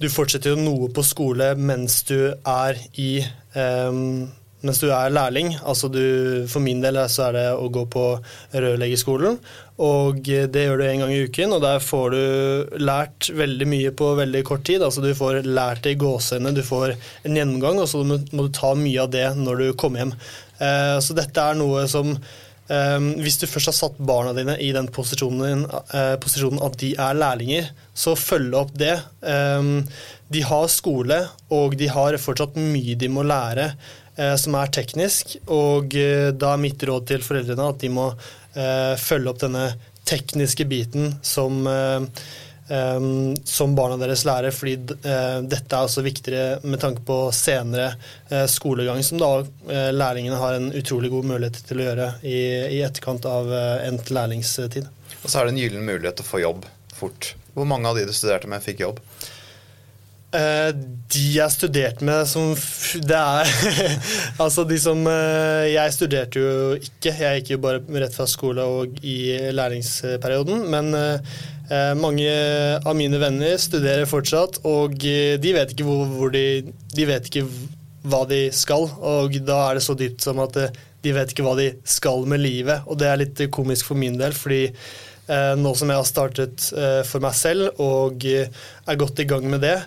du 0.01 0.09
fortsetter 0.11 0.53
jo 0.53 0.61
noe 0.61 0.91
på 0.93 1.05
skole 1.07 1.53
mens 1.57 2.03
du 2.09 2.19
er 2.35 2.81
i 3.01 3.11
um, 3.55 4.27
mens 4.65 4.81
du 4.81 4.89
er 4.93 5.13
lærling. 5.13 5.53
Altså 5.65 5.91
du, 5.93 6.01
for 6.51 6.65
min 6.65 6.81
del 6.83 6.99
så 7.13 7.29
er 7.29 7.37
det 7.37 7.47
å 7.53 7.69
gå 7.73 7.85
på 7.93 8.05
rørleggerskolen. 8.55 9.39
Og 9.85 10.21
det 10.25 10.63
gjør 10.65 10.81
du 10.81 10.85
en 10.87 11.03
gang 11.03 11.13
i 11.13 11.25
uken, 11.27 11.57
og 11.57 11.65
der 11.65 11.83
får 11.83 12.15
du 12.15 12.79
lært 12.81 13.29
veldig 13.35 13.69
mye 13.69 13.93
på 13.97 14.13
veldig 14.21 14.45
kort 14.47 14.65
tid. 14.69 14.85
Altså 14.87 15.03
du 15.05 15.11
får 15.19 15.43
lært 15.45 15.85
det 15.85 15.97
i 15.97 16.01
gåsehendene, 16.01 16.57
du 16.57 16.65
får 16.67 16.95
en 16.95 17.39
gjennomgang, 17.41 17.83
og 17.83 17.91
så 17.91 18.05
må, 18.07 18.21
du 18.23 18.53
ta 18.55 18.73
mye 18.79 19.05
av 19.05 19.13
det 19.15 19.27
når 19.41 19.61
du 19.61 19.67
kommer 19.81 20.05
hjem. 20.05 20.15
Eh, 20.59 20.99
så 21.03 21.17
dette 21.17 21.43
er 21.43 21.57
noe 21.59 21.83
som 21.91 22.13
eh, 22.15 23.07
Hvis 23.21 23.41
du 23.41 23.47
først 23.51 23.73
har 23.73 23.77
satt 23.77 23.97
barna 23.99 24.35
dine 24.37 24.55
i 24.63 24.71
den 24.77 24.89
posisjonen, 24.95 25.65
eh, 25.67 26.15
posisjonen 26.23 26.63
at 26.65 26.79
de 26.81 26.93
er 26.95 27.19
lærlinger, 27.19 27.73
så 27.95 28.15
følge 28.19 28.61
opp 28.61 28.73
det. 28.79 28.95
Eh, 29.27 29.73
de 30.35 30.45
har 30.47 30.71
skole, 30.73 31.21
og 31.55 31.77
de 31.81 31.91
har 31.93 32.19
fortsatt 32.23 32.57
mye 32.61 32.97
de 32.99 33.11
må 33.13 33.27
lære 33.27 33.73
eh, 34.17 34.37
som 34.41 34.57
er 34.61 34.73
teknisk. 34.75 35.37
Og 35.53 35.99
da 36.39 36.55
er 36.55 36.63
mitt 36.63 36.83
råd 36.83 37.11
til 37.11 37.27
foreldrene 37.27 37.69
at 37.75 37.83
de 37.83 37.93
må 37.93 38.13
følge 38.55 39.33
opp 39.33 39.41
denne 39.43 39.65
tekniske 40.07 40.63
biten 40.71 41.09
som, 41.27 41.65
som 43.45 43.75
barna 43.77 43.99
deres 44.01 44.25
lærer, 44.25 44.55
fordi 44.55 44.95
eh, 45.05 45.41
dette 45.45 45.77
er 45.77 45.85
også 45.85 46.05
viktigere 46.05 46.63
med 46.65 46.81
tanke 46.81 47.05
på 47.05 47.19
senere 47.37 47.91
eh, 48.31 48.47
skolegang, 48.49 49.03
som 49.05 49.21
da 49.21 49.31
eh, 49.69 49.91
lærlingene 49.93 50.41
har 50.41 50.57
en 50.57 50.71
utrolig 50.73 51.13
god 51.13 51.29
mulighet 51.35 51.61
til 51.69 51.83
å 51.83 51.89
gjøre 51.91 52.09
i, 52.25 52.41
i 52.79 52.81
etterkant 52.87 53.29
av 53.29 53.53
endt 53.85 54.15
lærlingstid. 54.15 54.89
Og 55.21 55.29
så 55.29 55.41
er 55.41 55.47
det 55.47 55.55
en 55.55 55.61
gyllen 55.61 55.85
mulighet 55.85 56.21
til 56.21 56.25
å 56.27 56.33
få 56.33 56.43
jobb 56.45 56.67
fort. 56.95 57.35
Hvor 57.55 57.69
mange 57.69 57.91
av 57.91 58.01
de 58.01 58.09
du 58.09 58.17
studerte 58.17 58.49
med, 58.49 58.65
fikk 58.65 58.85
jobb? 58.87 59.05
De 60.35 61.21
jeg 61.31 61.55
studerte 61.55 62.03
med 62.03 62.25
som 62.27 62.57
Det 63.07 63.15
er 63.15 63.53
Altså, 64.43 64.65
de 64.67 64.81
som 64.83 64.99
Jeg 65.07 65.93
studerte 65.95 66.43
jo 66.43 66.73
ikke. 66.75 67.13
Jeg 67.13 67.39
gikk 67.39 67.53
jo 67.53 67.59
bare 67.63 68.01
rett 68.03 68.17
fra 68.17 68.27
skole 68.27 68.65
og 68.67 68.99
i 69.07 69.31
læringsperioden. 69.55 70.65
Men 70.75 70.91
mange 71.97 72.29
av 72.85 72.97
mine 72.99 73.17
venner 73.23 73.57
studerer 73.61 74.05
fortsatt, 74.09 74.61
og 74.69 74.99
eh, 75.09 75.39
de 75.41 75.55
vet 75.57 75.73
ikke 75.73 75.87
hvor, 75.89 76.05
hvor 76.13 76.35
de 76.35 76.65
De 76.95 77.07
vet 77.09 77.31
ikke 77.31 77.47
hva 78.05 78.25
de 78.29 78.49
skal, 78.53 78.85
og 79.01 79.37
da 79.49 79.61
er 79.69 79.79
det 79.79 79.85
så 79.87 79.97
dypt 79.97 80.25
som 80.25 80.43
at 80.45 80.59
eh, 80.61 80.75
de 81.05 81.13
vet 81.17 81.33
ikke 81.33 81.45
hva 81.45 81.55
de 81.59 81.71
skal 81.89 82.25
med 82.29 82.43
livet. 82.43 82.85
Og 82.89 82.99
det 83.01 83.09
er 83.09 83.21
litt 83.21 83.41
komisk 83.53 83.91
for 83.91 84.01
min 84.01 84.19
del, 84.21 84.37
fordi 84.37 84.67
eh, 84.69 85.55
nå 85.61 85.73
som 85.77 85.93
jeg 85.93 86.01
har 86.01 86.09
startet 86.09 86.69
eh, 86.77 87.01
for 87.09 87.25
meg 87.25 87.37
selv 87.37 87.81
og 87.83 88.25
eh, 88.29 88.53
er 88.89 89.01
godt 89.01 89.25
i 89.25 89.29
gang 89.29 89.49
med 89.49 89.65
det, 89.65 89.79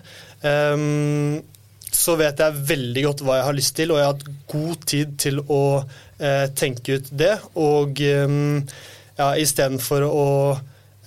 så 1.88 2.14
vet 2.14 2.38
jeg 2.38 2.62
veldig 2.68 3.02
godt 3.02 3.22
hva 3.26 3.38
jeg 3.40 3.46
har 3.48 3.56
lyst 3.56 3.74
til, 3.74 3.90
og 3.90 3.98
jeg 3.98 4.06
har 4.06 4.12
hatt 4.12 4.28
god 4.52 4.84
tid 4.86 5.14
til 5.18 5.40
å 5.42 5.62
eh, 5.82 6.44
tenke 6.54 7.00
ut 7.00 7.08
det. 7.10 7.32
Og 7.58 7.98
ja, 7.98 9.30
istedenfor 9.42 10.06
å 10.06 10.26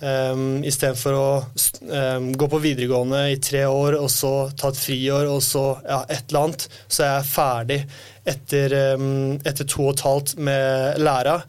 um, 0.02 0.60
Istedenfor 0.66 1.16
å 1.16 1.26
um, 1.46 2.30
gå 2.36 2.48
på 2.52 2.62
videregående 2.62 3.24
i 3.32 3.40
tre 3.42 3.64
år, 3.70 3.96
og 4.02 4.10
så 4.12 4.50
ta 4.58 4.72
et 4.72 4.80
friår, 4.82 5.30
og 5.30 5.42
så 5.46 5.66
ja, 5.86 6.02
et 6.10 6.28
eller 6.28 6.48
annet, 6.48 6.68
så 6.86 7.06
er 7.06 7.12
jeg 7.14 7.30
ferdig 7.32 7.80
etter, 8.34 8.78
um, 8.98 9.36
etter 9.42 9.66
to 9.66 9.86
og 9.88 9.94
et 9.96 10.06
halvt 10.06 10.36
med 10.50 11.02
læra, 11.02 11.40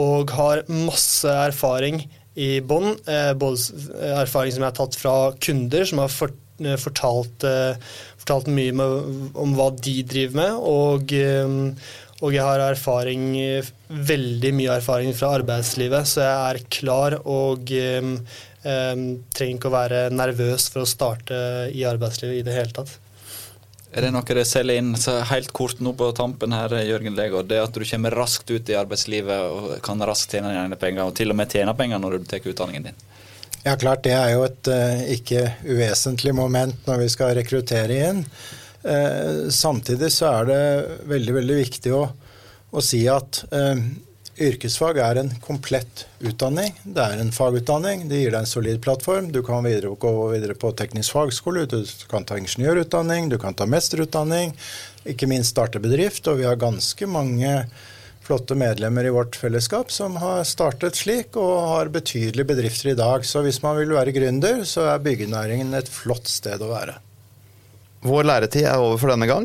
og 0.00 0.32
har 0.32 0.64
masse 0.72 1.28
erfaring 1.28 2.04
i 2.34 2.60
bånn. 2.64 2.94
Eh, 3.08 3.32
både 3.36 3.58
erfaring 4.22 4.54
som 4.54 4.64
jeg 4.64 4.70
har 4.70 4.78
tatt 4.78 4.96
fra 4.96 5.16
kunder, 5.42 5.84
som 5.88 6.00
har 6.02 6.12
fort, 6.12 6.38
eh, 6.60 6.78
fortalt, 6.80 7.44
eh, 7.44 7.76
fortalt 8.18 8.48
mye 8.48 8.72
med, 8.72 9.34
om 9.34 9.54
hva 9.58 9.70
de 9.76 10.02
driver 10.02 10.36
med, 10.40 10.52
og, 10.54 11.12
og 12.22 12.34
jeg 12.36 12.46
har 12.46 12.62
erfaring, 12.62 13.28
veldig 13.90 14.52
mye 14.54 14.78
erfaring 14.78 15.14
fra 15.18 15.34
arbeidslivet, 15.40 16.06
så 16.06 16.22
jeg 16.22 16.42
er 16.50 16.66
klar 16.70 17.16
og 17.18 17.72
um, 17.74 18.12
um, 18.62 19.06
trenger 19.34 19.58
ikke 19.58 19.70
å 19.72 19.74
være 19.74 20.02
nervøs 20.14 20.68
for 20.70 20.84
å 20.84 20.88
starte 20.88 21.40
i 21.74 21.82
arbeidslivet 21.88 22.38
i 22.38 22.44
det 22.46 22.54
hele 22.54 22.76
tatt. 22.78 22.94
Er 23.92 24.06
det 24.06 24.12
noe 24.14 24.24
dere 24.24 24.46
selger 24.48 24.78
inn 24.80 24.94
så 24.96 25.18
helt 25.28 25.50
kort 25.52 25.82
nå 25.84 25.92
på 25.98 26.06
tampen 26.16 26.54
her, 26.56 26.72
Jørgen 26.86 27.18
Legård? 27.18 27.50
Det 27.50 27.58
at 27.60 27.74
du 27.76 27.84
kommer 27.84 28.14
raskt 28.16 28.48
ut 28.48 28.70
i 28.72 28.78
arbeidslivet 28.78 29.50
og 29.52 29.74
kan 29.84 30.00
raskt 30.08 30.32
tjene 30.32 30.54
dine 30.54 30.78
penger, 30.80 31.10
og 31.10 31.18
til 31.18 31.34
og 31.34 31.36
med 31.36 31.52
tjene 31.52 31.74
penger 31.76 32.00
når 32.00 32.16
du 32.16 32.30
tar 32.30 32.48
utdanningen 32.48 32.88
din? 32.88 33.02
Ja, 33.66 33.76
klart 33.78 34.06
det 34.06 34.14
er 34.16 34.32
jo 34.32 34.46
et 34.46 34.70
eh, 34.72 35.04
ikke 35.18 35.44
uvesentlig 35.68 36.32
moment 36.34 36.88
når 36.88 37.04
vi 37.04 37.12
skal 37.12 37.36
rekruttere 37.36 38.00
inn. 38.08 38.24
Eh, 38.82 39.48
samtidig 39.50 40.12
så 40.12 40.30
er 40.40 40.48
det 40.48 40.62
veldig, 41.10 41.36
veldig 41.40 41.58
viktig 41.60 41.92
å, 41.94 42.06
å 42.72 42.82
si 42.82 43.04
at 43.10 43.44
eh, 43.54 43.82
yrkesfag 44.42 44.98
er 45.02 45.20
en 45.20 45.30
komplett 45.44 46.06
utdanning. 46.24 46.74
Det 46.82 47.04
er 47.04 47.22
en 47.22 47.32
fagutdanning. 47.34 48.06
Det 48.10 48.22
gir 48.22 48.34
deg 48.34 48.42
en 48.42 48.50
solid 48.50 48.82
plattform. 48.82 49.30
Du 49.32 49.42
kan 49.46 49.64
videre, 49.66 49.94
gå 49.94 50.12
videre 50.32 50.56
på 50.58 50.72
teknisk 50.78 51.14
fagskole, 51.14 51.66
du 51.70 51.82
kan 52.10 52.26
ta 52.26 52.40
ingeniørutdanning, 52.40 53.30
du 53.30 53.38
kan 53.42 53.54
ta 53.54 53.68
mesterutdanning, 53.70 54.56
ikke 55.08 55.30
minst 55.30 55.54
starte 55.54 55.82
bedrift. 55.82 56.26
Og 56.30 56.40
vi 56.40 56.48
har 56.48 56.60
ganske 56.60 57.10
mange 57.10 57.52
flotte 58.22 58.54
medlemmer 58.54 59.06
i 59.06 59.14
vårt 59.14 59.36
fellesskap 59.36 59.90
som 59.90 60.14
har 60.22 60.44
startet 60.46 60.94
slik 60.94 61.34
og 61.36 61.54
har 61.72 61.90
betydelige 61.92 62.52
bedrifter 62.54 62.92
i 62.92 62.98
dag. 62.98 63.26
Så 63.26 63.42
hvis 63.44 63.62
man 63.64 63.78
vil 63.80 63.94
være 63.94 64.14
gründer, 64.14 64.62
så 64.68 64.86
er 64.94 65.02
byggenæringen 65.02 65.74
et 65.74 65.90
flott 65.90 66.30
sted 66.30 66.62
å 66.62 66.70
være. 66.70 67.00
Vår 68.02 68.26
læretid 68.26 68.64
er 68.66 68.82
over 68.82 68.98
for 68.98 69.12
denne 69.12 69.28
gang. 69.30 69.44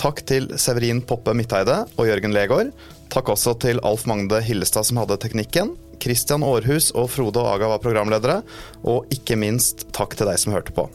Takk 0.00 0.22
til 0.28 0.46
Severin 0.56 1.02
Poppe 1.04 1.34
Midteide 1.36 1.82
og 1.98 2.06
Jørgen 2.08 2.32
Legård. 2.32 2.70
Takk 3.12 3.28
også 3.34 3.52
til 3.60 3.82
Alf 3.84 4.06
Magne 4.08 4.40
Hillestad 4.44 4.88
som 4.88 5.00
hadde 5.02 5.18
teknikken. 5.20 5.74
Kristian 6.00 6.46
Aarhus 6.46 6.88
og 6.96 7.10
Frode 7.12 7.42
og 7.42 7.50
Aga 7.52 7.68
var 7.74 7.82
programledere. 7.84 8.38
Og 8.80 9.12
ikke 9.12 9.36
minst 9.36 9.88
takk 9.92 10.16
til 10.16 10.30
deg 10.30 10.40
som 10.40 10.56
hørte 10.56 10.72
på. 10.72 10.86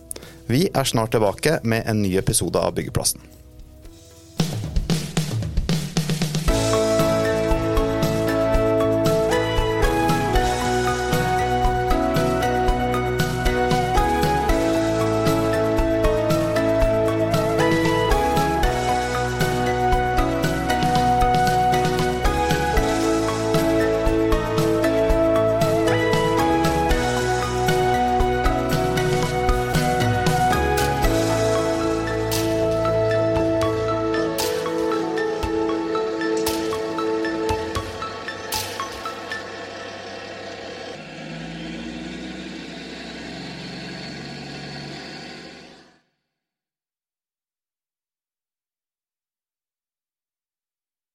Vi 0.49 0.65
er 0.73 0.89
snart 0.89 1.13
tilbake 1.13 1.59
med 1.61 1.85
en 1.85 2.01
ny 2.01 2.15
episode 2.17 2.57
av 2.57 2.73
Byggeplassen. 2.79 3.21